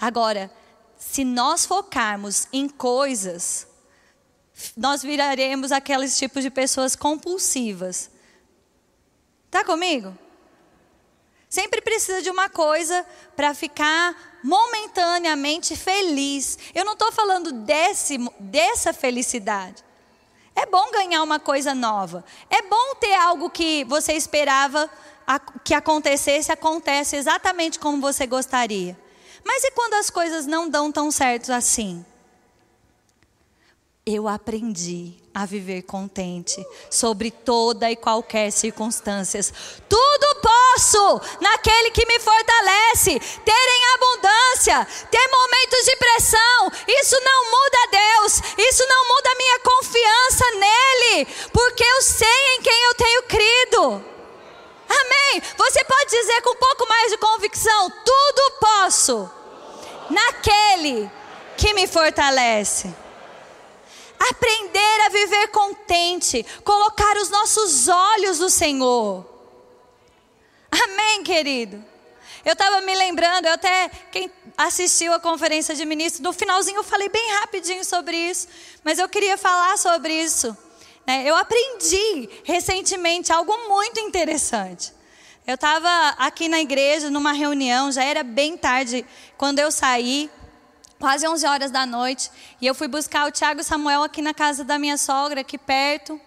Agora, 0.00 0.50
se 0.98 1.24
nós 1.24 1.66
focarmos 1.66 2.48
em 2.52 2.68
coisas, 2.68 3.66
nós 4.76 5.02
viraremos 5.02 5.70
aqueles 5.70 6.16
tipos 6.18 6.42
de 6.42 6.50
pessoas 6.50 6.96
compulsivas. 6.96 8.10
Tá 9.50 9.64
comigo? 9.64 10.16
Sempre 11.52 11.82
precisa 11.82 12.22
de 12.22 12.30
uma 12.30 12.48
coisa 12.48 13.04
para 13.36 13.52
ficar 13.52 14.40
momentaneamente 14.42 15.76
feliz. 15.76 16.58
Eu 16.74 16.82
não 16.82 16.94
estou 16.94 17.12
falando 17.12 17.52
desse, 17.52 18.16
dessa 18.40 18.94
felicidade. 18.94 19.84
É 20.56 20.64
bom 20.64 20.90
ganhar 20.90 21.22
uma 21.22 21.38
coisa 21.38 21.74
nova. 21.74 22.24
É 22.48 22.62
bom 22.62 22.94
ter 22.94 23.12
algo 23.12 23.50
que 23.50 23.84
você 23.84 24.14
esperava 24.14 24.88
que 25.62 25.74
acontecesse, 25.74 26.50
acontece 26.50 27.16
exatamente 27.16 27.78
como 27.78 28.00
você 28.00 28.26
gostaria. 28.26 28.98
Mas 29.44 29.62
e 29.62 29.72
quando 29.72 29.92
as 29.92 30.08
coisas 30.08 30.46
não 30.46 30.70
dão 30.70 30.90
tão 30.90 31.10
certo 31.10 31.52
assim? 31.52 32.02
Eu 34.04 34.26
aprendi 34.26 35.14
a 35.32 35.46
viver 35.46 35.82
contente 35.82 36.60
sobre 36.90 37.30
toda 37.30 37.88
e 37.88 37.94
qualquer 37.94 38.50
circunstâncias. 38.50 39.54
Tudo 39.88 40.40
posso 40.42 41.20
naquele 41.40 41.92
que 41.92 42.04
me 42.04 42.18
fortalece. 42.18 43.20
Ter 43.44 43.52
em 43.52 43.94
abundância, 43.94 44.84
ter 45.08 45.28
momentos 45.28 45.84
de 45.84 45.96
pressão. 45.96 46.72
Isso 46.88 47.16
não 47.22 47.44
muda 47.44 47.88
Deus. 47.92 48.42
Isso 48.58 48.84
não 48.88 49.08
muda 49.08 49.30
a 49.30 49.36
minha 49.36 49.60
confiança 49.60 50.44
nele, 50.50 51.26
porque 51.52 51.84
eu 51.84 52.02
sei 52.02 52.56
em 52.56 52.60
quem 52.60 52.82
eu 52.82 52.94
tenho 52.96 53.22
crido. 53.22 54.04
Amém. 54.88 55.42
Você 55.56 55.84
pode 55.84 56.10
dizer 56.10 56.42
com 56.42 56.50
um 56.50 56.56
pouco 56.56 56.88
mais 56.88 57.12
de 57.12 57.18
convicção: 57.18 57.88
tudo 58.04 58.50
posso 58.58 59.30
naquele 60.10 61.08
que 61.56 61.72
me 61.72 61.86
fortalece 61.86 62.92
aprender 64.30 65.00
a 65.06 65.08
viver 65.08 65.48
contente, 65.48 66.44
colocar 66.64 67.16
os 67.16 67.28
nossos 67.28 67.88
olhos 67.88 68.38
no 68.38 68.48
Senhor. 68.48 69.26
Amém, 70.70 71.22
querido? 71.22 71.84
Eu 72.44 72.54
estava 72.54 72.80
me 72.80 72.94
lembrando, 72.94 73.46
eu 73.46 73.52
até, 73.52 73.90
quem 74.10 74.30
assistiu 74.56 75.12
a 75.12 75.20
conferência 75.20 75.74
de 75.74 75.84
ministros, 75.84 76.20
no 76.20 76.32
finalzinho 76.32 76.78
eu 76.78 76.84
falei 76.84 77.08
bem 77.08 77.30
rapidinho 77.40 77.84
sobre 77.84 78.16
isso, 78.16 78.48
mas 78.82 78.98
eu 78.98 79.08
queria 79.08 79.36
falar 79.36 79.78
sobre 79.78 80.12
isso. 80.12 80.56
Né? 81.06 81.22
Eu 81.24 81.36
aprendi 81.36 82.28
recentemente 82.42 83.32
algo 83.32 83.56
muito 83.68 84.00
interessante. 84.00 84.92
Eu 85.46 85.54
estava 85.54 85.88
aqui 86.18 86.48
na 86.48 86.60
igreja, 86.60 87.10
numa 87.10 87.32
reunião, 87.32 87.90
já 87.90 88.04
era 88.04 88.22
bem 88.22 88.56
tarde 88.56 89.04
quando 89.36 89.58
eu 89.58 89.70
saí, 89.70 90.30
quase 91.02 91.26
11 91.26 91.44
horas 91.48 91.70
da 91.72 91.84
noite, 91.84 92.30
e 92.60 92.66
eu 92.68 92.76
fui 92.76 92.86
buscar 92.86 93.26
o 93.26 93.32
Tiago 93.32 93.60
Samuel 93.64 94.04
aqui 94.04 94.22
na 94.22 94.32
casa 94.32 94.62
da 94.62 94.78
minha 94.78 94.96
sogra, 94.96 95.40
aqui 95.40 95.58
perto. 95.58 96.20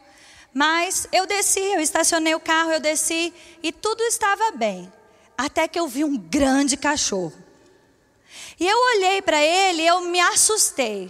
Mas 0.53 1.07
eu 1.13 1.25
desci, 1.25 1.61
eu 1.61 1.79
estacionei 1.79 2.35
o 2.35 2.41
carro, 2.41 2.73
eu 2.73 2.81
desci 2.81 3.33
e 3.63 3.71
tudo 3.71 4.03
estava 4.03 4.51
bem. 4.51 4.91
Até 5.37 5.65
que 5.69 5.79
eu 5.79 5.87
vi 5.87 6.03
um 6.03 6.17
grande 6.17 6.75
cachorro. 6.75 7.31
E 8.59 8.67
eu 8.67 8.77
olhei 8.97 9.21
para 9.21 9.41
ele 9.41 9.81
e 9.81 9.87
eu 9.87 10.01
me 10.01 10.19
assustei. 10.19 11.09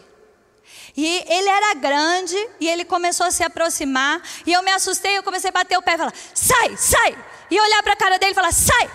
E 0.96 1.26
ele 1.28 1.50
era 1.50 1.74
grande 1.74 2.38
e 2.60 2.68
ele 2.68 2.86
começou 2.86 3.26
a 3.26 3.32
se 3.32 3.44
aproximar. 3.44 4.22
E 4.46 4.54
eu 4.54 4.62
me 4.62 4.70
assustei, 4.74 5.18
eu 5.18 5.24
comecei 5.24 5.50
a 5.50 5.54
bater 5.54 5.76
o 5.76 5.82
pé 5.82 5.96
e 5.96 5.98
falar: 5.98 6.14
sai, 6.36 6.78
sai! 6.78 7.18
E 7.50 7.60
olhar 7.60 7.82
para 7.82 7.94
a 7.94 7.98
cara 7.98 8.20
dele 8.20 8.34
e 8.34 8.36
falar: 8.36 8.54
sai! 8.54 8.92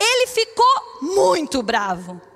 Ele 0.00 0.26
ficou 0.28 0.98
muito 1.02 1.62
bravo. 1.62 2.33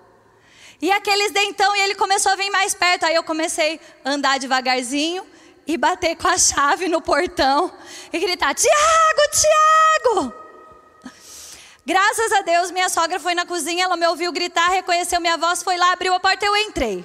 E 0.80 0.92
aqueles 0.92 1.32
dentão, 1.32 1.74
e 1.74 1.80
ele 1.80 1.94
começou 1.96 2.32
a 2.32 2.36
vir 2.36 2.50
mais 2.50 2.72
perto. 2.72 3.04
Aí 3.04 3.14
eu 3.14 3.24
comecei 3.24 3.80
a 4.04 4.10
andar 4.10 4.38
devagarzinho 4.38 5.26
e 5.66 5.76
bater 5.76 6.16
com 6.16 6.28
a 6.28 6.38
chave 6.38 6.88
no 6.88 7.00
portão 7.02 7.72
e 8.12 8.18
gritar: 8.18 8.54
Tiago, 8.54 9.22
Tiago! 9.32 10.48
Graças 11.84 12.32
a 12.32 12.42
Deus, 12.42 12.70
minha 12.70 12.88
sogra 12.88 13.18
foi 13.18 13.34
na 13.34 13.46
cozinha, 13.46 13.84
ela 13.84 13.96
me 13.96 14.06
ouviu 14.06 14.30
gritar, 14.30 14.68
reconheceu 14.68 15.20
minha 15.20 15.38
voz, 15.38 15.62
foi 15.62 15.76
lá, 15.78 15.92
abriu 15.92 16.12
a 16.14 16.20
porta 16.20 16.44
e 16.44 16.48
eu 16.48 16.56
entrei. 16.56 17.04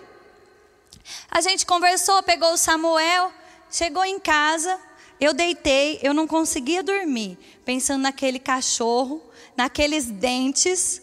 A 1.31 1.41
gente 1.41 1.65
conversou, 1.65 2.21
pegou 2.21 2.51
o 2.51 2.57
Samuel, 2.57 3.31
chegou 3.71 4.03
em 4.03 4.19
casa, 4.19 4.77
eu 5.21 5.33
deitei, 5.33 5.99
eu 6.03 6.13
não 6.13 6.27
conseguia 6.27 6.83
dormir, 6.83 7.37
pensando 7.63 8.01
naquele 8.01 8.39
cachorro, 8.39 9.23
naqueles 9.55 10.05
dentes 10.05 11.01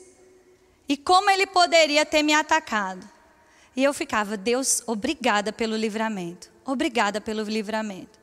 e 0.91 0.97
como 0.97 1.31
ele 1.31 1.47
poderia 1.47 2.05
ter 2.05 2.21
me 2.21 2.35
atacado. 2.35 3.09
E 3.77 3.85
eu 3.85 3.95
ficava, 3.95 4.37
Deus, 4.37 4.83
obrigada 4.89 5.53
pelo 5.53 5.77
livramento, 5.77 6.51
obrigada 6.65 7.21
pelo 7.21 7.45
livramento. 7.45 8.19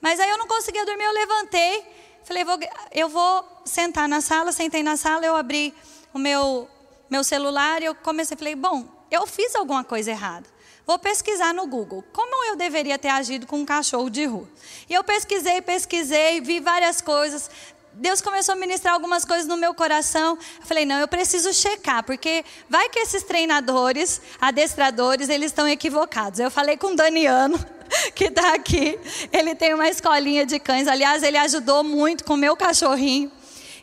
Mas 0.00 0.18
aí 0.18 0.28
eu 0.28 0.36
não 0.36 0.48
conseguia 0.48 0.84
dormir, 0.84 1.04
eu 1.04 1.12
levantei, 1.12 1.84
falei, 2.24 2.42
vou, 2.42 2.58
eu 2.90 3.08
vou 3.08 3.62
sentar 3.64 4.08
na 4.08 4.20
sala, 4.20 4.50
sentei 4.50 4.82
na 4.82 4.96
sala, 4.96 5.24
eu 5.24 5.36
abri 5.36 5.72
o 6.12 6.18
meu, 6.18 6.68
meu 7.08 7.22
celular 7.22 7.80
e 7.80 7.84
eu 7.84 7.94
comecei, 7.94 8.36
falei, 8.36 8.56
bom, 8.56 8.88
eu 9.08 9.24
fiz 9.24 9.54
alguma 9.54 9.84
coisa 9.84 10.10
errada. 10.10 10.48
Vou 10.84 10.98
pesquisar 10.98 11.54
no 11.54 11.68
Google 11.68 12.02
como 12.12 12.44
eu 12.46 12.56
deveria 12.56 12.98
ter 12.98 13.10
agido 13.10 13.46
com 13.46 13.60
um 13.60 13.64
cachorro 13.64 14.10
de 14.10 14.24
rua. 14.24 14.48
E 14.88 14.94
eu 14.94 15.04
pesquisei, 15.04 15.62
pesquisei, 15.62 16.40
vi 16.40 16.58
várias 16.58 17.00
coisas. 17.00 17.48
Deus 17.92 18.20
começou 18.20 18.54
a 18.54 18.56
ministrar 18.56 18.94
algumas 18.94 19.24
coisas 19.24 19.46
no 19.46 19.56
meu 19.56 19.74
coração. 19.74 20.38
Eu 20.60 20.66
falei, 20.66 20.84
não, 20.84 20.98
eu 20.98 21.08
preciso 21.08 21.52
checar, 21.52 22.04
porque 22.04 22.44
vai 22.68 22.88
que 22.88 22.98
esses 22.98 23.22
treinadores, 23.22 24.20
adestradores, 24.40 25.28
eles 25.28 25.46
estão 25.46 25.66
equivocados. 25.66 26.38
Eu 26.40 26.50
falei 26.50 26.76
com 26.76 26.88
o 26.88 26.96
Daniano, 26.96 27.58
que 28.14 28.24
está 28.24 28.54
aqui. 28.54 28.98
Ele 29.32 29.54
tem 29.54 29.74
uma 29.74 29.88
escolinha 29.88 30.46
de 30.46 30.58
cães. 30.58 30.86
Aliás, 30.86 31.22
ele 31.22 31.36
ajudou 31.36 31.82
muito 31.82 32.24
com 32.24 32.34
o 32.34 32.36
meu 32.36 32.56
cachorrinho. 32.56 33.30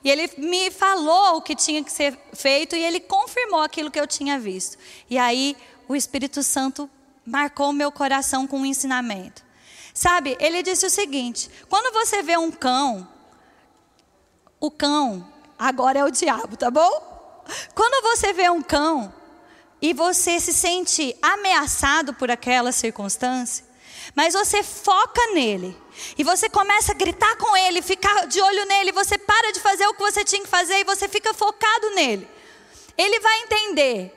E 0.04 0.10
ele 0.10 0.30
me 0.38 0.72
falou 0.72 1.38
o 1.38 1.42
que 1.42 1.56
tinha 1.56 1.84
que 1.84 1.92
ser 1.92 2.18
feito 2.34 2.76
e 2.76 2.84
ele 2.84 3.00
confirmou 3.00 3.62
aquilo 3.62 3.92
que 3.92 4.00
eu 4.00 4.08
tinha 4.08 4.40
visto. 4.40 4.78
E 5.10 5.18
aí 5.18 5.58
o 5.88 5.96
Espírito 5.96 6.42
Santo 6.44 6.90
marcou 7.26 7.74
meu 7.74 7.92
coração 7.92 8.48
com 8.48 8.60
um 8.60 8.66
ensinamento. 8.66 9.44
Sabe, 9.94 10.38
ele 10.40 10.64
disse 10.64 10.86
o 10.86 10.90
seguinte: 10.90 11.50
quando 11.68 11.94
você 11.94 12.22
vê 12.22 12.38
um 12.38 12.52
cão, 12.52 13.08
o 14.60 14.72
cão 14.72 15.28
agora 15.58 16.00
é 16.00 16.04
o 16.04 16.12
diabo, 16.12 16.58
tá 16.58 16.70
bom? 16.70 17.44
Quando 17.74 18.04
você 18.04 18.34
vê 18.34 18.50
um 18.50 18.62
cão 18.62 19.14
e 19.82 19.94
você 19.94 20.40
se 20.40 20.54
sente 20.54 21.16
ameaçado 21.22 22.14
por 22.14 22.30
aquela 22.30 22.72
circunstância, 22.72 23.66
mas 24.16 24.34
você 24.34 24.64
foca 24.64 25.22
nele 25.34 25.78
e 26.18 26.24
você 26.24 26.50
começa 26.50 26.92
a 26.92 26.96
gritar 26.96 27.36
com 27.38 27.56
ele, 27.56 27.82
ficar 27.82 28.28
de 28.28 28.42
olho 28.42 28.66
nele, 28.66 28.92
você 28.92 29.18
para 29.18 29.52
de 29.52 29.60
fazer 29.60 29.86
o 29.88 29.94
que 29.94 30.02
você 30.02 30.24
tinha 30.24 30.42
que 30.42 30.50
fazer 30.50 30.80
e 30.80 30.84
você 30.84 31.08
fica 31.08 31.34
focado 31.34 31.90
nele. 31.92 32.28
Ele 32.98 33.20
vai 33.20 33.42
entender 33.42 34.14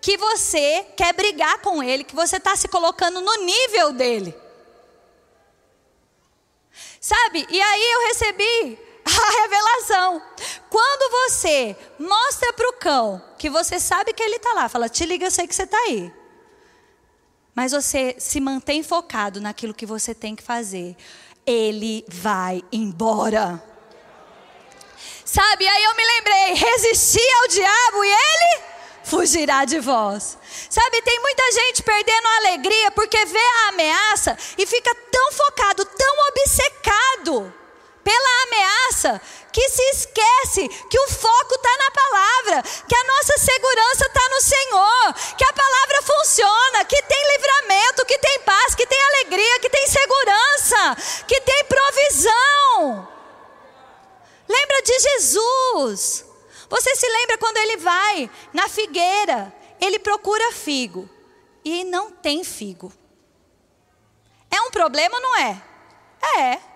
que 0.00 0.16
você 0.16 0.86
quer 0.96 1.12
brigar 1.12 1.58
com 1.58 1.82
ele, 1.82 2.02
que 2.02 2.14
você 2.14 2.36
está 2.36 2.56
se 2.56 2.66
colocando 2.66 3.20
no 3.20 3.34
nível 3.44 3.92
dele. 3.92 4.34
Sabe? 7.00 7.46
E 7.50 7.60
aí 7.60 7.92
eu 7.92 8.08
recebi 8.08 8.78
a 9.20 9.42
revelação. 9.42 10.22
Quando 10.70 11.10
você 11.10 11.76
mostra 11.98 12.52
para 12.52 12.68
o 12.68 12.72
cão 12.74 13.22
que 13.38 13.50
você 13.50 13.78
sabe 13.78 14.12
que 14.12 14.22
ele 14.22 14.36
está 14.36 14.52
lá, 14.52 14.68
fala, 14.68 14.88
te 14.88 15.04
liga, 15.04 15.26
eu 15.26 15.30
sei 15.30 15.46
que 15.46 15.54
você 15.54 15.64
está 15.64 15.78
aí. 15.78 16.12
Mas 17.54 17.72
você 17.72 18.16
se 18.18 18.40
mantém 18.40 18.82
focado 18.82 19.40
naquilo 19.40 19.74
que 19.74 19.84
você 19.84 20.14
tem 20.14 20.34
que 20.34 20.42
fazer. 20.42 20.96
Ele 21.44 22.04
vai 22.08 22.62
embora. 22.72 23.62
Sabe, 25.24 25.66
aí 25.66 25.84
eu 25.84 25.94
me 25.94 26.04
lembrei, 26.04 26.54
resistir 26.54 27.32
ao 27.40 27.48
diabo 27.48 28.04
e 28.04 28.08
ele 28.08 28.62
fugirá 29.04 29.64
de 29.64 29.80
vós. 29.80 30.38
Sabe, 30.70 31.02
tem 31.02 31.20
muita 31.20 31.52
gente 31.52 31.82
perdendo 31.82 32.26
a 32.26 32.36
alegria 32.36 32.90
porque 32.92 33.24
vê 33.24 33.38
a 33.38 33.68
ameaça 33.68 34.36
e 34.56 34.66
fica 34.66 34.94
tão 35.10 35.32
focado, 35.32 35.84
tão 35.84 36.28
obcecado 36.28 37.61
pela 38.04 38.42
ameaça, 38.42 39.20
que 39.52 39.68
se 39.68 39.82
esquece 39.90 40.68
que 40.68 40.98
o 40.98 41.08
foco 41.08 41.54
está 41.54 41.76
na 41.78 41.90
palavra, 41.90 42.62
que 42.88 42.94
a 42.94 43.04
nossa 43.04 43.38
segurança 43.38 44.06
está 44.06 44.28
no 44.28 44.40
Senhor, 44.40 45.14
que 45.36 45.44
a 45.44 45.52
palavra 45.52 46.02
funciona, 46.02 46.84
que 46.84 47.02
tem 47.02 47.32
livramento, 47.32 48.06
que 48.06 48.18
tem 48.18 48.40
paz, 48.40 48.74
que 48.74 48.86
tem 48.86 49.02
alegria, 49.02 49.60
que 49.60 49.70
tem 49.70 49.86
segurança, 49.86 50.96
que 51.26 51.40
tem 51.40 51.64
provisão. 51.64 53.08
Lembra 54.48 54.82
de 54.82 54.98
Jesus. 54.98 56.24
Você 56.68 56.96
se 56.96 57.08
lembra 57.08 57.38
quando 57.38 57.58
ele 57.58 57.76
vai 57.76 58.30
na 58.52 58.68
figueira, 58.68 59.54
ele 59.80 59.98
procura 59.98 60.52
figo 60.52 61.08
e 61.64 61.84
não 61.84 62.10
tem 62.10 62.42
figo. 62.42 62.92
É 64.50 64.60
um 64.62 64.70
problema 64.70 65.18
não 65.20 65.36
é? 65.36 65.62
É. 66.38 66.71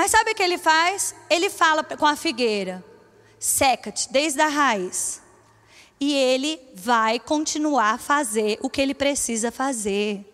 Mas 0.00 0.12
sabe 0.12 0.30
o 0.30 0.34
que 0.34 0.42
ele 0.42 0.56
faz? 0.56 1.14
Ele 1.28 1.50
fala 1.50 1.84
com 1.84 2.06
a 2.06 2.16
figueira: 2.16 2.82
seca-te 3.38 4.10
desde 4.10 4.40
a 4.40 4.48
raiz. 4.48 5.20
E 6.00 6.14
ele 6.14 6.58
vai 6.74 7.20
continuar 7.20 7.90
a 7.90 7.98
fazer 7.98 8.58
o 8.62 8.70
que 8.70 8.80
ele 8.80 8.94
precisa 8.94 9.52
fazer. 9.52 10.24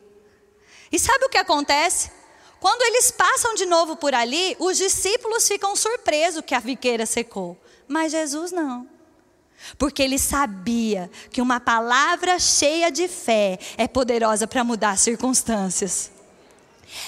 E 0.92 1.00
sabe 1.00 1.24
o 1.24 1.28
que 1.28 1.36
acontece? 1.36 2.12
Quando 2.60 2.80
eles 2.82 3.10
passam 3.10 3.56
de 3.56 3.66
novo 3.66 3.96
por 3.96 4.14
ali, 4.14 4.56
os 4.60 4.76
discípulos 4.76 5.48
ficam 5.48 5.74
surpresos 5.74 6.44
que 6.46 6.54
a 6.54 6.60
figueira 6.60 7.04
secou. 7.04 7.60
Mas 7.88 8.12
Jesus 8.12 8.52
não. 8.52 8.88
Porque 9.76 10.00
ele 10.00 10.16
sabia 10.20 11.10
que 11.32 11.42
uma 11.42 11.58
palavra 11.58 12.38
cheia 12.38 12.88
de 12.88 13.08
fé 13.08 13.58
é 13.76 13.88
poderosa 13.88 14.46
para 14.46 14.62
mudar 14.62 14.96
circunstâncias. 14.96 16.12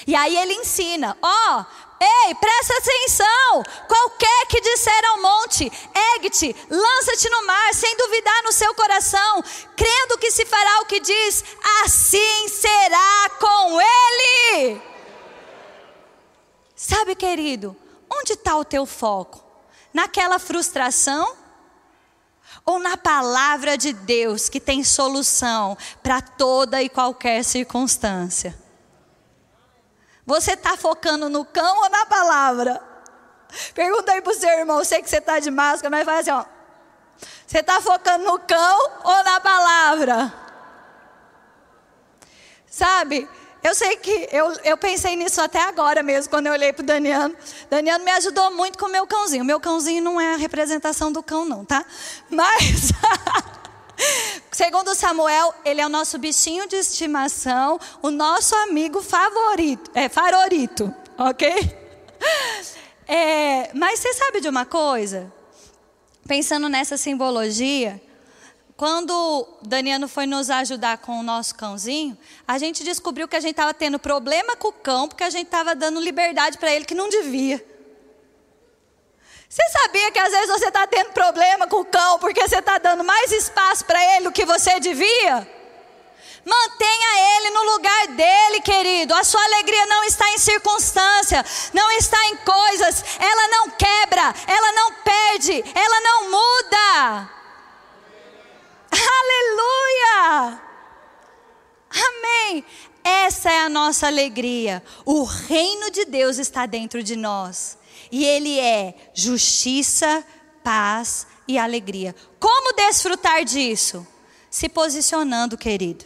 E 0.04 0.16
aí 0.16 0.36
ele 0.36 0.54
ensina: 0.54 1.16
ó, 1.22 1.60
oh, 1.60 1.87
ei, 2.00 2.34
presta 2.34 2.74
atenção. 2.76 3.62
Qualquer 3.86 4.46
que 4.46 4.60
disser 4.60 5.04
ao 5.10 5.20
monte, 5.20 5.72
ergue-te, 6.14 6.54
lança-te 6.70 7.28
no 7.30 7.46
mar, 7.46 7.74
sem 7.74 7.96
duvidar 7.96 8.42
no 8.44 8.52
seu 8.52 8.74
coração, 8.74 9.42
crendo 9.76 10.18
que 10.18 10.30
se 10.30 10.46
fará 10.46 10.80
o 10.80 10.86
que 10.86 11.00
diz, 11.00 11.44
assim 11.84 12.48
será 12.48 13.30
com 13.40 13.80
ele. 13.80 14.80
Sabe, 16.76 17.14
querido, 17.14 17.76
onde 18.10 18.34
está 18.34 18.56
o 18.56 18.64
teu 18.64 18.86
foco? 18.86 19.48
naquela 19.92 20.38
frustração? 20.38 21.36
Ou 22.64 22.78
na 22.78 22.96
palavra 22.96 23.76
de 23.78 23.92
Deus 23.92 24.48
que 24.48 24.60
tem 24.60 24.84
solução 24.84 25.76
para 26.02 26.20
toda 26.20 26.82
e 26.82 26.88
qualquer 26.88 27.42
circunstância? 27.42 28.56
Você 30.28 30.52
está 30.52 30.76
focando 30.76 31.30
no 31.30 31.42
cão 31.42 31.78
ou 31.78 31.88
na 31.88 32.04
palavra? 32.04 32.82
Pergunta 33.74 34.12
aí 34.12 34.20
para 34.20 34.30
o 34.30 34.36
seu 34.36 34.50
irmão, 34.50 34.84
sei 34.84 35.00
que 35.00 35.08
você 35.08 35.16
está 35.16 35.38
de 35.38 35.50
máscara, 35.50 35.88
mas 35.88 36.04
faz 36.04 36.28
assim, 36.28 36.38
ó. 36.38 36.44
Você 37.46 37.60
está 37.60 37.80
focando 37.80 38.24
no 38.24 38.38
cão 38.38 38.78
ou 39.04 39.24
na 39.24 39.40
palavra? 39.40 40.34
Sabe, 42.70 43.26
Eu 43.62 43.74
sei 43.74 43.96
que 43.96 44.28
eu, 44.30 44.52
eu 44.64 44.76
pensei 44.76 45.16
nisso 45.16 45.40
até 45.40 45.62
agora 45.62 46.02
mesmo, 46.02 46.28
quando 46.28 46.46
eu 46.48 46.52
olhei 46.52 46.74
para 46.74 46.82
o 46.82 46.86
Daniano. 46.86 47.34
Daniano 47.70 48.04
me 48.04 48.10
ajudou 48.10 48.50
muito 48.50 48.78
com 48.78 48.84
o 48.84 48.90
meu 48.90 49.06
cãozinho. 49.06 49.46
Meu 49.46 49.58
cãozinho 49.58 50.02
não 50.02 50.20
é 50.20 50.34
a 50.34 50.36
representação 50.36 51.10
do 51.10 51.22
cão, 51.22 51.46
não, 51.46 51.64
tá? 51.64 51.82
Mas. 52.28 52.92
Segundo 54.50 54.94
Samuel, 54.94 55.54
ele 55.64 55.80
é 55.80 55.86
o 55.86 55.88
nosso 55.88 56.18
bichinho 56.18 56.68
de 56.68 56.76
estimação, 56.76 57.78
o 58.02 58.10
nosso 58.10 58.54
amigo 58.54 59.02
favorito, 59.02 59.90
é 59.94 60.08
favorito, 60.08 60.94
ok? 61.16 61.76
É, 63.06 63.70
mas 63.74 64.00
você 64.00 64.12
sabe 64.12 64.40
de 64.40 64.48
uma 64.48 64.66
coisa? 64.66 65.32
Pensando 66.26 66.68
nessa 66.68 66.96
simbologia, 66.96 68.00
quando 68.76 69.48
Daniano 69.62 70.06
foi 70.06 70.26
nos 70.26 70.50
ajudar 70.50 70.98
com 70.98 71.18
o 71.18 71.22
nosso 71.22 71.54
cãozinho, 71.54 72.16
a 72.46 72.58
gente 72.58 72.84
descobriu 72.84 73.26
que 73.26 73.34
a 73.34 73.40
gente 73.40 73.52
estava 73.52 73.74
tendo 73.74 73.98
problema 73.98 74.54
com 74.54 74.68
o 74.68 74.72
cão, 74.72 75.08
porque 75.08 75.24
a 75.24 75.30
gente 75.30 75.46
estava 75.46 75.74
dando 75.74 75.98
liberdade 76.00 76.58
para 76.58 76.72
ele 76.72 76.84
que 76.84 76.94
não 76.94 77.08
devia. 77.08 77.64
Você 79.48 79.62
sabia 79.70 80.10
que 80.10 80.18
às 80.18 80.30
vezes 80.30 80.48
você 80.48 80.68
está 80.68 80.86
tendo 80.86 81.12
problema 81.12 81.66
com 81.66 81.80
o 81.80 81.84
cão 81.84 82.18
porque 82.18 82.46
você 82.46 82.58
está 82.58 82.76
dando 82.76 83.02
mais 83.02 83.32
espaço 83.32 83.84
para 83.84 84.02
ele 84.16 84.24
do 84.24 84.32
que 84.32 84.44
você 84.44 84.78
devia? 84.78 85.48
Mantenha 86.44 87.36
ele 87.36 87.50
no 87.50 87.62
lugar 87.72 88.08
dele, 88.08 88.60
querido. 88.60 89.14
A 89.14 89.24
sua 89.24 89.42
alegria 89.42 89.86
não 89.86 90.04
está 90.04 90.28
em 90.30 90.38
circunstância, 90.38 91.44
não 91.72 91.90
está 91.92 92.22
em 92.26 92.36
coisas. 92.36 93.04
Ela 93.18 93.48
não 93.48 93.70
quebra, 93.70 94.34
ela 94.46 94.72
não 94.72 94.92
perde, 94.94 95.64
ela 95.74 96.00
não 96.00 96.30
muda. 96.30 97.30
Aleluia! 98.90 100.62
Amém. 101.90 102.64
Essa 103.02 103.50
é 103.50 103.60
a 103.60 103.68
nossa 103.68 104.06
alegria. 104.06 104.82
O 105.04 105.24
reino 105.24 105.90
de 105.90 106.04
Deus 106.04 106.38
está 106.38 106.66
dentro 106.66 107.02
de 107.02 107.16
nós. 107.16 107.78
E 108.10 108.24
ele 108.24 108.58
é 108.58 108.94
justiça, 109.14 110.24
paz 110.62 111.26
e 111.46 111.58
alegria. 111.58 112.14
Como 112.38 112.74
desfrutar 112.74 113.44
disso? 113.44 114.06
Se 114.50 114.68
posicionando, 114.68 115.56
querido. 115.56 116.04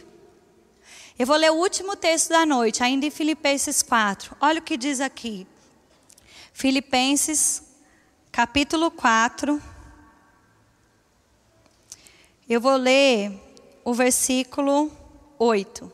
Eu 1.17 1.27
vou 1.27 1.35
ler 1.35 1.51
o 1.51 1.55
último 1.55 1.95
texto 1.95 2.29
da 2.29 2.45
noite, 2.45 2.83
ainda 2.83 3.05
em 3.05 3.11
Filipenses 3.11 3.81
4. 3.81 4.35
Olha 4.41 4.59
o 4.59 4.63
que 4.63 4.75
diz 4.75 4.99
aqui. 4.99 5.47
Filipenses, 6.51 7.63
capítulo 8.31 8.89
4. 8.91 9.61
Eu 12.49 12.59
vou 12.59 12.75
ler 12.75 13.31
o 13.83 13.93
versículo 13.93 14.91
8. 15.39 15.91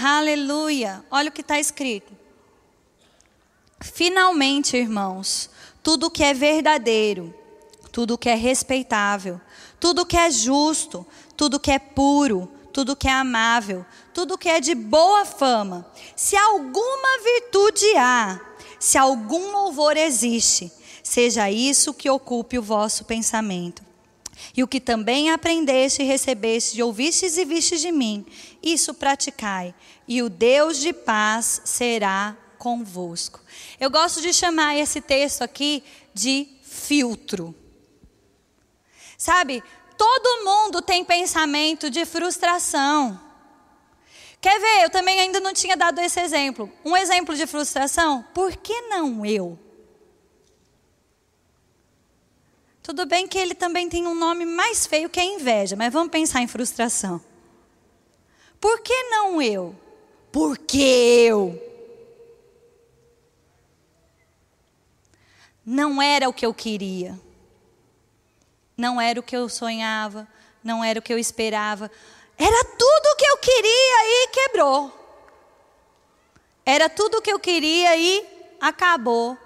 Aleluia. 0.00 1.04
Olha 1.10 1.28
o 1.28 1.32
que 1.32 1.40
está 1.40 1.58
escrito. 1.58 2.17
Finalmente, 3.80 4.76
irmãos, 4.76 5.48
tudo 5.82 6.10
que 6.10 6.24
é 6.24 6.34
verdadeiro, 6.34 7.34
tudo 7.92 8.18
que 8.18 8.28
é 8.28 8.34
respeitável, 8.34 9.40
tudo 9.78 10.06
que 10.06 10.16
é 10.16 10.30
justo, 10.30 11.06
tudo 11.36 11.60
que 11.60 11.70
é 11.70 11.78
puro, 11.78 12.50
tudo 12.72 12.96
que 12.96 13.08
é 13.08 13.12
amável, 13.12 13.84
tudo 14.12 14.38
que 14.38 14.48
é 14.48 14.60
de 14.60 14.74
boa 14.74 15.24
fama, 15.24 15.86
se 16.16 16.36
alguma 16.36 17.22
virtude 17.22 17.96
há, 17.96 18.40
se 18.78 18.98
algum 18.98 19.52
louvor 19.52 19.96
existe, 19.96 20.70
seja 21.02 21.50
isso 21.50 21.94
que 21.94 22.10
ocupe 22.10 22.58
o 22.58 22.62
vosso 22.62 23.04
pensamento. 23.04 23.82
E 24.56 24.62
o 24.62 24.68
que 24.68 24.80
também 24.80 25.30
aprendeste 25.30 26.02
e 26.02 26.06
recebeste, 26.06 26.78
e 26.78 26.82
ouvistes 26.82 27.36
e 27.36 27.44
vistes 27.44 27.80
de 27.80 27.90
mim, 27.90 28.24
isso 28.62 28.94
praticai, 28.94 29.74
e 30.06 30.22
o 30.22 30.28
Deus 30.28 30.78
de 30.78 30.92
paz 30.92 31.62
será 31.64 32.36
convosco. 32.58 33.40
Eu 33.78 33.90
gosto 33.90 34.20
de 34.20 34.32
chamar 34.32 34.76
esse 34.76 35.00
texto 35.00 35.42
aqui 35.42 35.82
de 36.12 36.48
filtro. 36.62 37.54
Sabe, 39.16 39.62
todo 39.96 40.44
mundo 40.44 40.82
tem 40.82 41.04
pensamento 41.04 41.88
de 41.88 42.04
frustração. 42.04 43.20
Quer 44.40 44.60
ver? 44.60 44.84
Eu 44.84 44.90
também 44.90 45.18
ainda 45.18 45.40
não 45.40 45.52
tinha 45.52 45.76
dado 45.76 45.98
esse 46.00 46.20
exemplo. 46.20 46.70
Um 46.84 46.96
exemplo 46.96 47.34
de 47.34 47.46
frustração? 47.46 48.24
Por 48.32 48.56
que 48.56 48.82
não 48.82 49.26
eu? 49.26 49.58
Tudo 52.82 53.04
bem 53.04 53.26
que 53.26 53.36
ele 53.36 53.54
também 53.54 53.88
tem 53.88 54.06
um 54.06 54.14
nome 54.14 54.46
mais 54.46 54.86
feio 54.86 55.10
que 55.10 55.20
é 55.20 55.24
inveja, 55.24 55.76
mas 55.76 55.92
vamos 55.92 56.10
pensar 56.10 56.40
em 56.40 56.46
frustração. 56.46 57.20
Por 58.60 58.80
que 58.80 58.94
não 59.10 59.42
eu? 59.42 59.74
Porque 60.32 60.78
eu. 60.78 61.67
Não 65.70 66.00
era 66.00 66.26
o 66.30 66.32
que 66.32 66.46
eu 66.46 66.54
queria. 66.54 67.20
Não 68.74 68.98
era 68.98 69.20
o 69.20 69.22
que 69.22 69.36
eu 69.36 69.50
sonhava, 69.50 70.26
não 70.64 70.82
era 70.82 70.98
o 70.98 71.02
que 71.02 71.12
eu 71.12 71.18
esperava. 71.18 71.90
Era 72.38 72.64
tudo 72.64 73.06
o 73.12 73.16
que 73.16 73.26
eu 73.26 73.36
queria 73.36 74.24
e 74.24 74.28
quebrou. 74.28 74.90
Era 76.64 76.88
tudo 76.88 77.18
o 77.18 77.22
que 77.22 77.30
eu 77.30 77.38
queria 77.38 77.94
e 77.96 78.26
acabou. 78.58 79.36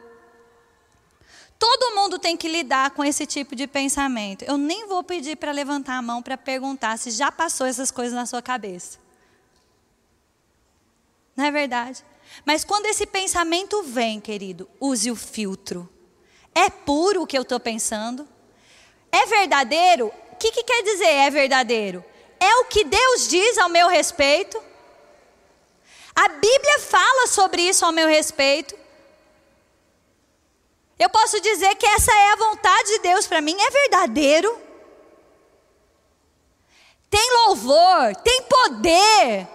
Todo 1.59 1.97
mundo 1.97 2.21
tem 2.21 2.37
que 2.37 2.47
lidar 2.47 2.93
com 2.93 3.03
esse 3.03 3.27
tipo 3.27 3.57
de 3.57 3.67
pensamento. 3.67 4.45
Eu 4.45 4.57
nem 4.57 4.87
vou 4.87 5.03
pedir 5.03 5.37
para 5.37 5.51
levantar 5.51 5.97
a 5.97 6.03
mão 6.03 6.23
para 6.23 6.37
perguntar 6.37 6.99
se 6.99 7.11
já 7.11 7.33
passou 7.33 7.67
essas 7.67 7.91
coisas 7.91 8.15
na 8.15 8.27
sua 8.27 8.41
cabeça. 8.41 8.97
Não 11.35 11.47
é 11.47 11.51
verdade? 11.51 12.05
Mas 12.45 12.65
quando 12.65 12.87
esse 12.87 13.07
pensamento 13.07 13.83
vem, 13.83 14.21
querido, 14.21 14.69
use 14.79 15.11
o 15.11 15.17
filtro. 15.17 15.89
É 16.55 16.69
puro 16.69 17.23
o 17.23 17.27
que 17.27 17.37
eu 17.37 17.43
estou 17.43 17.59
pensando? 17.59 18.29
É 19.11 19.27
verdadeiro? 19.27 20.13
O 20.33 20.37
que, 20.37 20.51
que 20.51 20.65
quer 20.65 20.83
dizer 20.83 21.09
é 21.09 21.31
verdadeiro? 21.31 22.05
É 22.41 22.57
o 22.57 22.65
que 22.65 22.85
Deus 22.85 23.29
diz 23.29 23.57
ao 23.59 23.69
meu 23.69 23.89
respeito? 23.89 24.61
A 26.15 26.29
Bíblia 26.29 26.79
fala 26.81 27.27
sobre 27.27 27.63
isso 27.63 27.85
ao 27.85 27.93
meu 27.93 28.09
respeito. 28.09 28.77
Eu 30.99 31.09
posso 31.09 31.41
dizer 31.41 31.75
que 31.77 31.87
essa 31.87 32.13
é 32.13 32.33
a 32.33 32.37
vontade 32.37 32.89
de 32.89 32.99
Deus 33.01 33.27
para 33.27 33.41
mim, 33.41 33.57
é 33.59 33.71
verdadeiro. 33.71 34.59
Tem 37.09 37.33
louvor, 37.47 38.15
tem 38.23 38.43
poder. 38.43 39.49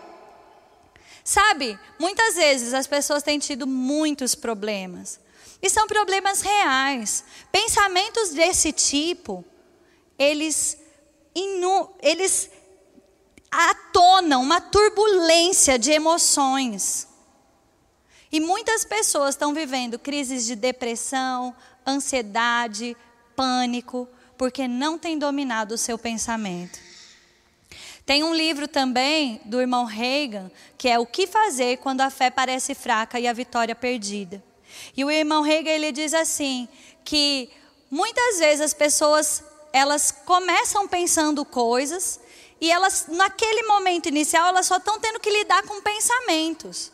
Sabe, 1.23 1.77
muitas 1.99 2.36
vezes 2.36 2.73
as 2.73 2.88
pessoas 2.88 3.23
têm 3.23 3.39
tido 3.39 3.67
muitos 3.67 4.33
problemas. 4.36 5.19
E 5.61 5.69
são 5.69 5.87
problemas 5.87 6.41
reais. 6.41 7.23
Pensamentos 7.51 8.29
desse 8.29 8.71
tipo, 8.71 9.43
eles, 10.17 10.77
inu, 11.33 11.89
eles 12.01 12.49
atonam 13.51 14.41
uma 14.41 14.61
turbulência 14.61 15.79
de 15.79 15.91
emoções. 15.91 17.07
E 18.31 18.39
muitas 18.39 18.83
pessoas 18.83 19.29
estão 19.29 19.53
vivendo 19.53 19.97
crises 19.97 20.45
de 20.45 20.55
depressão, 20.55 21.55
ansiedade, 21.85 22.95
pânico, 23.35 24.07
porque 24.37 24.67
não 24.67 24.97
têm 24.97 25.17
dominado 25.17 25.73
o 25.73 25.77
seu 25.77 25.97
pensamento. 25.97 26.79
Tem 28.05 28.23
um 28.23 28.33
livro 28.33 28.67
também 28.67 29.41
do 29.45 29.59
irmão 29.59 29.85
Reagan, 29.85 30.51
que 30.77 30.87
é 30.87 30.97
O 30.99 31.05
que 31.05 31.27
fazer 31.27 31.77
quando 31.77 32.01
a 32.01 32.09
fé 32.09 32.29
parece 32.29 32.73
fraca 32.73 33.19
e 33.19 33.27
a 33.27 33.33
vitória 33.33 33.75
perdida. 33.75 34.43
E 34.95 35.03
o 35.03 35.11
irmão 35.11 35.45
Hegel 35.45 35.73
ele 35.73 35.91
diz 35.91 36.13
assim 36.13 36.67
que 37.03 37.49
muitas 37.89 38.39
vezes 38.39 38.61
as 38.61 38.73
pessoas 38.73 39.43
elas 39.73 40.11
começam 40.11 40.87
pensando 40.87 41.45
coisas 41.45 42.19
e 42.59 42.71
elas 42.71 43.05
naquele 43.07 43.63
momento 43.63 44.07
inicial 44.07 44.47
elas 44.47 44.65
só 44.65 44.77
estão 44.77 44.99
tendo 44.99 45.19
que 45.19 45.29
lidar 45.29 45.63
com 45.63 45.81
pensamentos. 45.81 46.91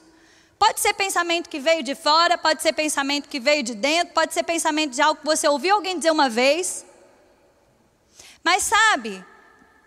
Pode 0.60 0.80
ser 0.80 0.93
pensamento 0.93 1.50
que 1.50 1.60
veio 1.60 1.84
de 1.84 1.93
fora, 1.93 2.38
pode 2.38 2.62
ser 2.62 2.74
pensamento 2.74 3.28
que 3.28 3.39
veio 3.39 3.63
de 3.63 3.76
dentro, 3.76 4.13
pode 4.13 4.34
ser 4.34 4.43
pensamento 4.43 4.93
de 4.93 5.02
algo 5.02 5.19
que 5.19 5.26
você 5.26 5.48
ouviu 5.48 5.76
alguém 5.76 5.98
dizer 5.98 6.12
uma 6.12 6.30
vez. 6.30 6.86
Mas 8.43 8.63
sabe, 8.63 9.26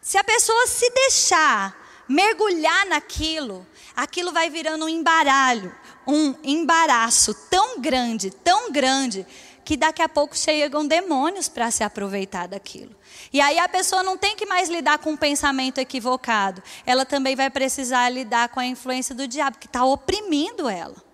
se 0.02 0.18
a 0.18 0.24
pessoa 0.24 0.66
se 0.66 0.88
deixar 0.90 2.04
mergulhar 2.08 2.86
naquilo, 2.86 3.66
aquilo 3.94 4.32
vai 4.32 4.48
virando 4.50 4.84
um 4.84 4.88
embaralho, 4.88 5.74
um 6.06 6.34
embaraço 6.44 7.34
tão 7.50 7.80
grande, 7.80 8.30
tão 8.30 8.70
grande, 8.70 9.26
que 9.64 9.76
daqui 9.76 10.00
a 10.00 10.08
pouco 10.08 10.38
chegam 10.38 10.86
demônios 10.86 11.48
para 11.48 11.72
se 11.72 11.82
aproveitar 11.82 12.46
daquilo. 12.46 12.94
E 13.32 13.40
aí 13.40 13.58
a 13.58 13.68
pessoa 13.68 14.02
não 14.02 14.16
tem 14.16 14.36
que 14.36 14.46
mais 14.46 14.68
lidar 14.68 14.98
com 14.98 15.10
um 15.10 15.16
pensamento 15.16 15.78
equivocado, 15.78 16.62
ela 16.86 17.04
também 17.04 17.34
vai 17.34 17.50
precisar 17.50 18.08
lidar 18.08 18.48
com 18.50 18.60
a 18.60 18.66
influência 18.66 19.14
do 19.14 19.26
diabo, 19.26 19.58
que 19.58 19.66
está 19.66 19.84
oprimindo 19.84 20.68
ela. 20.68 21.06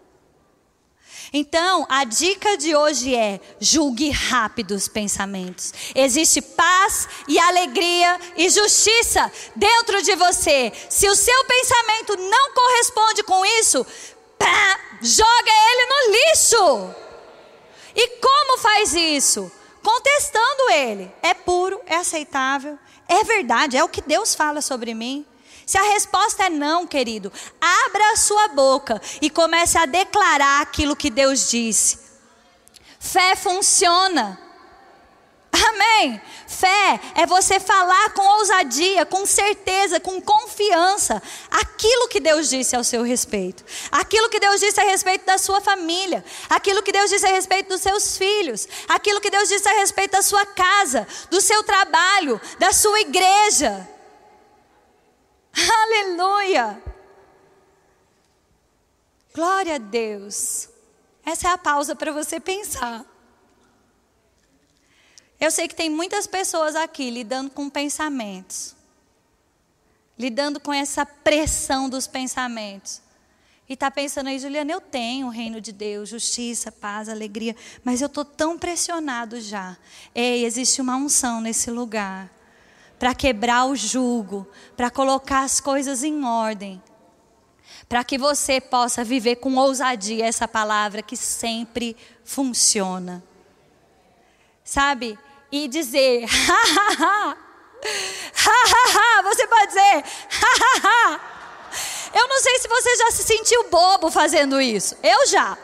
Então, 1.32 1.86
a 1.88 2.04
dica 2.04 2.58
de 2.58 2.76
hoje 2.76 3.14
é: 3.14 3.40
julgue 3.58 4.10
rápido 4.10 4.72
os 4.72 4.86
pensamentos. 4.86 5.72
Existe 5.94 6.42
paz 6.42 7.08
e 7.26 7.38
alegria 7.38 8.20
e 8.36 8.50
justiça 8.50 9.32
dentro 9.56 10.02
de 10.02 10.14
você. 10.14 10.70
Se 10.90 11.08
o 11.08 11.16
seu 11.16 11.44
pensamento 11.44 12.16
não 12.18 12.52
corresponde 12.52 13.22
com 13.22 13.46
isso, 13.46 13.86
joga 15.02 15.50
ele 15.50 15.86
no 15.86 16.12
lixo. 16.12 16.94
E 17.94 18.08
como 18.18 18.58
faz 18.58 18.94
isso? 18.94 19.50
Contestando 19.82 20.70
ele. 20.70 21.12
É 21.22 21.34
puro, 21.34 21.80
é 21.86 21.96
aceitável, 21.96 22.78
é 23.08 23.24
verdade, 23.24 23.76
é 23.76 23.84
o 23.84 23.88
que 23.88 24.00
Deus 24.00 24.34
fala 24.34 24.62
sobre 24.62 24.94
mim. 24.94 25.26
Se 25.66 25.78
a 25.78 25.82
resposta 25.82 26.44
é 26.44 26.50
não, 26.50 26.86
querido, 26.86 27.32
abra 27.60 28.12
a 28.12 28.16
sua 28.16 28.48
boca 28.48 29.00
e 29.20 29.30
comece 29.30 29.78
a 29.78 29.86
declarar 29.86 30.60
aquilo 30.60 30.96
que 30.96 31.10
Deus 31.10 31.50
disse. 31.50 31.98
Fé 32.98 33.34
funciona. 33.36 34.38
Amém. 35.52 36.20
Fé 36.46 37.00
é 37.14 37.26
você 37.26 37.60
falar 37.60 38.10
com 38.14 38.22
ousadia, 38.38 39.04
com 39.04 39.26
certeza, 39.26 40.00
com 40.00 40.20
confiança, 40.20 41.22
aquilo 41.50 42.08
que 42.08 42.20
Deus 42.20 42.48
disse 42.48 42.74
ao 42.74 42.82
seu 42.82 43.02
respeito, 43.02 43.64
aquilo 43.90 44.28
que 44.28 44.40
Deus 44.40 44.60
disse 44.60 44.80
a 44.80 44.84
respeito 44.84 45.26
da 45.26 45.38
sua 45.38 45.60
família, 45.60 46.24
aquilo 46.48 46.82
que 46.82 46.92
Deus 46.92 47.10
disse 47.10 47.26
a 47.26 47.30
respeito 47.30 47.68
dos 47.68 47.80
seus 47.80 48.16
filhos, 48.16 48.66
aquilo 48.88 49.20
que 49.20 49.30
Deus 49.30 49.48
disse 49.48 49.68
a 49.68 49.72
respeito 49.72 50.12
da 50.12 50.22
sua 50.22 50.46
casa, 50.46 51.06
do 51.30 51.40
seu 51.40 51.62
trabalho, 51.62 52.40
da 52.58 52.72
sua 52.72 53.00
igreja. 53.00 53.88
Aleluia! 55.82 56.82
Glória 59.34 59.76
a 59.76 59.78
Deus. 59.78 60.68
Essa 61.24 61.48
é 61.48 61.50
a 61.52 61.58
pausa 61.58 61.94
para 61.94 62.12
você 62.12 62.38
pensar. 62.38 63.11
Eu 65.42 65.50
sei 65.50 65.66
que 65.66 65.74
tem 65.74 65.90
muitas 65.90 66.24
pessoas 66.24 66.76
aqui 66.76 67.10
lidando 67.10 67.50
com 67.50 67.68
pensamentos, 67.68 68.76
lidando 70.16 70.60
com 70.60 70.72
essa 70.72 71.04
pressão 71.04 71.88
dos 71.88 72.06
pensamentos. 72.06 73.02
E 73.68 73.72
está 73.72 73.90
pensando 73.90 74.28
aí, 74.28 74.38
Juliana, 74.38 74.70
eu 74.70 74.80
tenho 74.80 75.26
o 75.26 75.30
reino 75.30 75.60
de 75.60 75.72
Deus, 75.72 76.10
justiça, 76.10 76.70
paz, 76.70 77.08
alegria, 77.08 77.56
mas 77.82 78.00
eu 78.00 78.06
estou 78.06 78.24
tão 78.24 78.56
pressionado 78.56 79.40
já. 79.40 79.76
Ei, 80.14 80.44
existe 80.44 80.80
uma 80.80 80.94
unção 80.94 81.40
nesse 81.40 81.72
lugar 81.72 82.30
para 82.96 83.12
quebrar 83.12 83.64
o 83.64 83.74
jugo, 83.74 84.46
para 84.76 84.92
colocar 84.92 85.40
as 85.40 85.60
coisas 85.60 86.04
em 86.04 86.22
ordem, 86.22 86.80
para 87.88 88.04
que 88.04 88.16
você 88.16 88.60
possa 88.60 89.02
viver 89.02 89.36
com 89.36 89.56
ousadia 89.56 90.24
essa 90.24 90.46
palavra 90.46 91.02
que 91.02 91.16
sempre 91.16 91.96
funciona. 92.22 93.24
Sabe? 94.62 95.18
E 95.52 95.68
dizer, 95.68 96.24
ha 96.26 97.36
ha 97.36 97.36
ha, 99.18 99.22
você 99.22 99.46
pode 99.46 99.66
dizer, 99.68 100.04
ha 100.42 100.88
ha. 100.88 101.20
Eu 102.14 102.28
não 102.28 102.40
sei 102.40 102.58
se 102.58 102.68
você 102.68 102.96
já 102.96 103.10
se 103.10 103.22
sentiu 103.22 103.68
bobo 103.70 104.10
fazendo 104.10 104.60
isso. 104.60 104.96
Eu 105.02 105.26
já. 105.26 105.56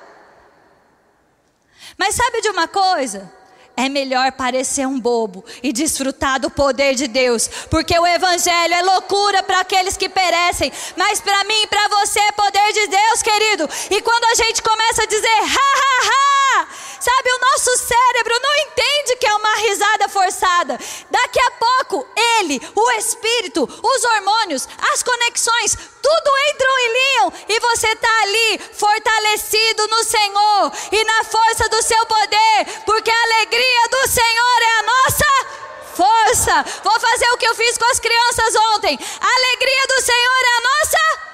Mas 1.97 2.15
sabe 2.15 2.41
de 2.41 2.49
uma 2.51 2.69
coisa? 2.69 3.39
é 3.79 3.89
melhor 3.89 4.33
parecer 4.33 4.89
um 4.89 4.99
bobo 4.99 5.45
e 5.63 5.73
desfrutar 5.73 6.41
do 6.41 6.51
poder 6.51 6.97
de 6.97 7.07
Deus, 7.07 7.49
porque 7.71 7.97
o 7.97 8.05
Evangelho 8.05 8.75
é 8.75 8.83
loucura 8.83 9.41
para 9.45 9.61
aqueles 9.61 9.97
que 9.97 10.09
perecem, 10.09 10.73
mas 10.97 11.21
para 11.21 11.45
mim 11.45 11.63
e 11.63 11.67
para 11.69 11.87
você 11.87 12.19
é 12.19 12.33
poder 12.33 12.73
de 12.73 12.87
Deus, 12.89 13.23
querido. 13.23 13.71
E 13.89 14.03
quando 14.03 14.25
a 14.25 14.35
gente 14.35 14.61
começa 14.65 15.05
a 15.05 15.07
dizer 15.07 15.29
ha 15.29 15.69
ha 15.79 16.11
ha, 16.11 16.69
sabe, 17.01 17.33
o 17.33 17.39
nosso 17.39 17.77
cérebro 17.79 18.35
não 18.41 18.57
entende 18.57 19.17
que 19.17 19.27
é 19.27 19.35
uma 19.35 19.57
risada 19.57 20.09
forçada. 20.09 20.79
Daqui 21.11 21.41
a 21.41 21.51
pouco, 21.53 22.07
ele, 22.39 22.61
o 22.75 22.91
Espírito, 22.93 23.65
os 23.65 24.05
hormônios, 24.05 24.69
as 24.93 25.03
conexões, 25.03 25.77
tudo 26.03 26.31
entram 26.51 26.79
em 26.79 26.93
linham 26.93 27.33
e 27.49 27.61
você 27.61 27.89
está 27.89 28.23
ali 28.23 28.59
fortalecido 28.73 29.87
no 29.89 30.05
Senhor 30.05 30.73
e 30.93 31.05
na 31.05 31.25
força 31.25 31.69
do 31.69 31.83
seu 31.83 32.07
poder, 32.07 32.83
porque 32.85 33.11
a 33.11 33.23
alegria 33.23 33.89
do 33.91 34.09
Senhor 34.09 34.63
é 34.63 34.79
a 34.79 34.83
nossa 34.83 35.69
força. 35.95 36.65
Vou 36.85 37.01
fazer 37.01 37.29
o 37.33 37.37
que 37.37 37.47
eu 37.47 37.55
fiz 37.55 37.77
com 37.77 37.85
as 37.87 37.99
crianças 37.99 38.55
ontem. 38.75 38.99
A 39.21 39.35
alegria 39.35 39.87
do 39.89 40.01
Senhor 40.01 40.41
é 40.41 40.57
a 40.57 40.61
nossa 40.61 40.79
força. 40.79 41.28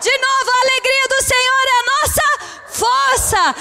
De 0.00 0.10
novo, 0.10 0.50
a 0.50 0.60
alegria 0.62 1.08
do 1.08 1.22
Senhor 1.22 1.64
é 1.66 1.78
a 1.78 1.84
nossa 1.92 2.22
força. 2.68 3.54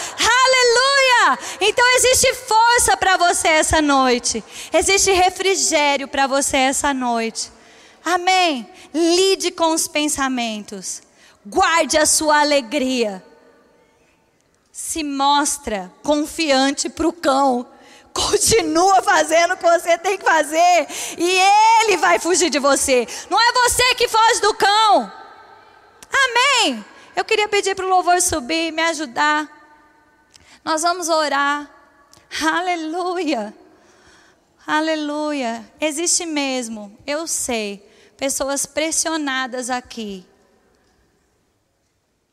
Aleluia! 0.46 1.40
Então 1.62 1.86
existe 1.96 2.34
força 2.36 2.96
para 2.96 3.18
você 3.18 3.48
essa 3.48 3.82
noite. 3.82 4.44
Existe 4.72 5.12
refrigério 5.12 6.08
para 6.08 6.28
você 6.28 6.58
essa 6.58 6.94
noite. 6.94 7.52
Amém. 8.06 8.70
Lide 8.94 9.52
com 9.52 9.74
os 9.74 9.88
pensamentos. 9.88 11.02
Guarde 11.46 11.98
a 11.98 12.06
sua 12.06 12.40
alegria 12.42 13.24
se 14.72 15.04
mostra 15.04 15.92
confiante 16.02 16.88
para 16.88 17.08
o 17.08 17.12
cão. 17.12 17.68
Continua 18.14 19.02
fazendo 19.02 19.54
o 19.54 19.58
que 19.58 19.70
você 19.70 19.98
tem 19.98 20.18
que 20.18 20.24
fazer. 20.24 20.88
E 21.18 21.40
ele 21.82 21.98
vai 21.98 22.18
fugir 22.18 22.50
de 22.50 22.60
você. 22.60 23.06
Não 23.30 23.40
é 23.40 23.52
você 23.52 23.96
que 23.96 24.08
foge 24.08 24.40
do 24.40 24.54
cão. 24.54 25.12
Amém. 26.26 26.86
Eu 27.16 27.26
queria 27.26 27.48
pedir 27.48 27.76
para 27.76 27.86
o 27.86 27.90
louvor 27.90 28.22
subir, 28.22 28.72
me 28.72 28.82
ajudar. 28.84 29.50
Nós 30.64 30.82
vamos 30.82 31.10
orar. 31.10 31.70
Aleluia. 32.42 33.54
Aleluia. 34.66 35.70
Existe 35.82 36.26
mesmo, 36.26 36.96
eu 37.06 37.26
sei, 37.26 37.84
pessoas 38.18 38.66
pressionadas 38.66 39.70
aqui 39.70 40.26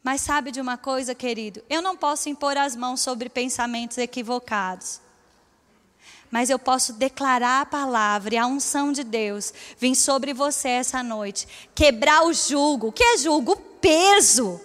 mas 0.07 0.21
sabe 0.21 0.53
de 0.53 0.61
uma 0.61 0.79
coisa, 0.79 1.17
querido? 1.17 1.65
Eu 1.69 1.83
não 1.83 1.97
posso 1.97 2.29
impor 2.29 2.57
as 2.57 2.77
mãos 2.77 3.01
sobre 3.01 3.29
pensamentos 3.29 3.99
equivocados. 3.99 5.01
Mas 6.31 6.49
eu 6.49 6.61
posso 6.61 6.93
declarar 6.93 7.63
a 7.63 7.67
palavra 7.67 8.37
e 8.37 8.39
a 8.39 8.47
unção 8.47 8.93
de 8.93 9.03
Deus 9.03 9.53
vir 9.77 9.97
sobre 9.97 10.33
você 10.33 10.69
essa 10.69 11.03
noite. 11.03 11.49
Quebrar 11.75 12.23
o 12.25 12.33
jugo. 12.33 12.87
O 12.87 12.93
que 12.93 13.03
é 13.03 13.19
jugo? 13.19 13.61
Peso. 13.87 14.61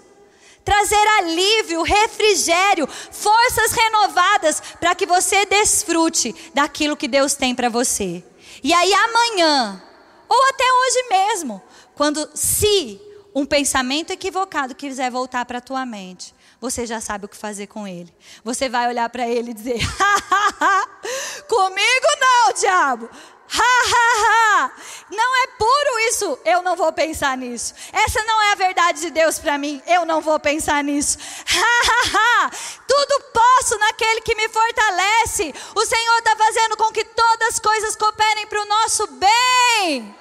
Trazer 0.66 1.08
alívio, 1.20 1.84
refrigério, 1.84 2.88
forças 2.88 3.72
renovadas 3.72 4.62
para 4.80 4.96
que 4.96 5.06
você 5.06 5.46
desfrute 5.46 6.34
daquilo 6.56 6.98
que 6.98 7.08
Deus 7.08 7.36
tem 7.36 7.54
para 7.54 7.70
você. 7.70 8.24
E 8.64 8.74
aí 8.74 8.92
amanhã, 8.92 9.82
ou 10.28 10.50
até 10.50 10.64
hoje 10.64 11.08
mesmo, 11.10 11.62
quando 11.94 12.28
se 12.34 13.00
um 13.36 13.46
pensamento 13.46 14.12
equivocado 14.12 14.74
quiser 14.74 15.12
voltar 15.12 15.46
para 15.46 15.60
a 15.60 15.62
tua 15.62 15.86
mente, 15.86 16.34
você 16.60 16.88
já 16.88 17.00
sabe 17.00 17.26
o 17.26 17.30
que 17.30 17.38
fazer 17.38 17.68
com 17.68 17.88
ele. 17.88 18.12
Você 18.44 18.70
vai 18.70 18.88
olhar 18.88 19.10
para 19.10 19.28
ele 19.28 19.52
e 19.52 19.54
dizer: 19.54 19.80
comigo 21.48 22.08
não, 22.20 22.54
diabo. 22.54 23.10
Ha, 23.54 23.84
ha, 23.94 24.24
ha. 24.24 24.72
Não 25.10 25.44
é 25.44 25.48
puro 25.58 26.00
isso, 26.08 26.40
eu 26.46 26.62
não 26.62 26.76
vou 26.76 26.92
pensar 26.94 27.36
nisso. 27.36 27.74
Essa 27.92 28.24
não 28.24 28.42
é 28.42 28.52
a 28.54 28.56
verdade 28.56 29.02
de 29.02 29.12
Deus 29.12 29.40
para 29.40 29.58
mim, 29.58 29.82
eu 29.86 30.06
não 30.06 30.22
vou 30.22 30.40
pensar 30.40 30.82
nisso. 30.84 31.18
Ha, 31.48 31.82
ha, 31.92 32.46
ha. 32.46 32.52
Tudo 32.88 33.24
posso 33.34 33.78
naquele 33.78 34.22
que 34.22 34.36
me 34.36 34.48
fortalece. 34.48 35.54
O 35.76 35.86
Senhor 35.86 36.18
está 36.20 36.36
fazendo 36.36 36.78
com 36.78 36.92
que 36.92 37.04
todas 37.04 37.50
as 37.50 37.60
coisas 37.60 37.96
cooperem 37.96 38.48
para 38.48 38.62
o 38.62 38.66
nosso 38.66 39.08
bem. 39.08 40.16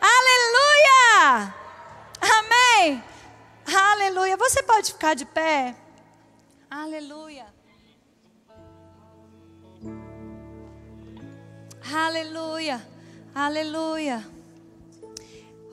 Aleluia! 0.00 1.54
Amém. 2.20 3.04
Aleluia. 3.66 4.36
Você 4.36 4.62
pode 4.62 4.92
ficar 4.92 5.14
de 5.14 5.24
pé. 5.24 5.74
Aleluia. 6.70 7.55
Aleluia. 11.92 12.84
Aleluia. 13.32 14.26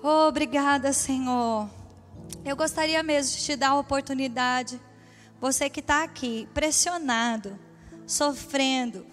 Obrigada, 0.01 0.93
Senhor. 0.93 1.67
Eu 2.45 2.55
gostaria 2.55 3.01
mesmo 3.01 3.35
de 3.35 3.43
te 3.43 3.55
dar 3.55 3.69
a 3.69 3.79
oportunidade. 3.79 4.79
Você 5.41 5.69
que 5.69 5.79
está 5.79 6.03
aqui, 6.03 6.47
pressionado, 6.53 7.57
sofrendo, 8.05 9.07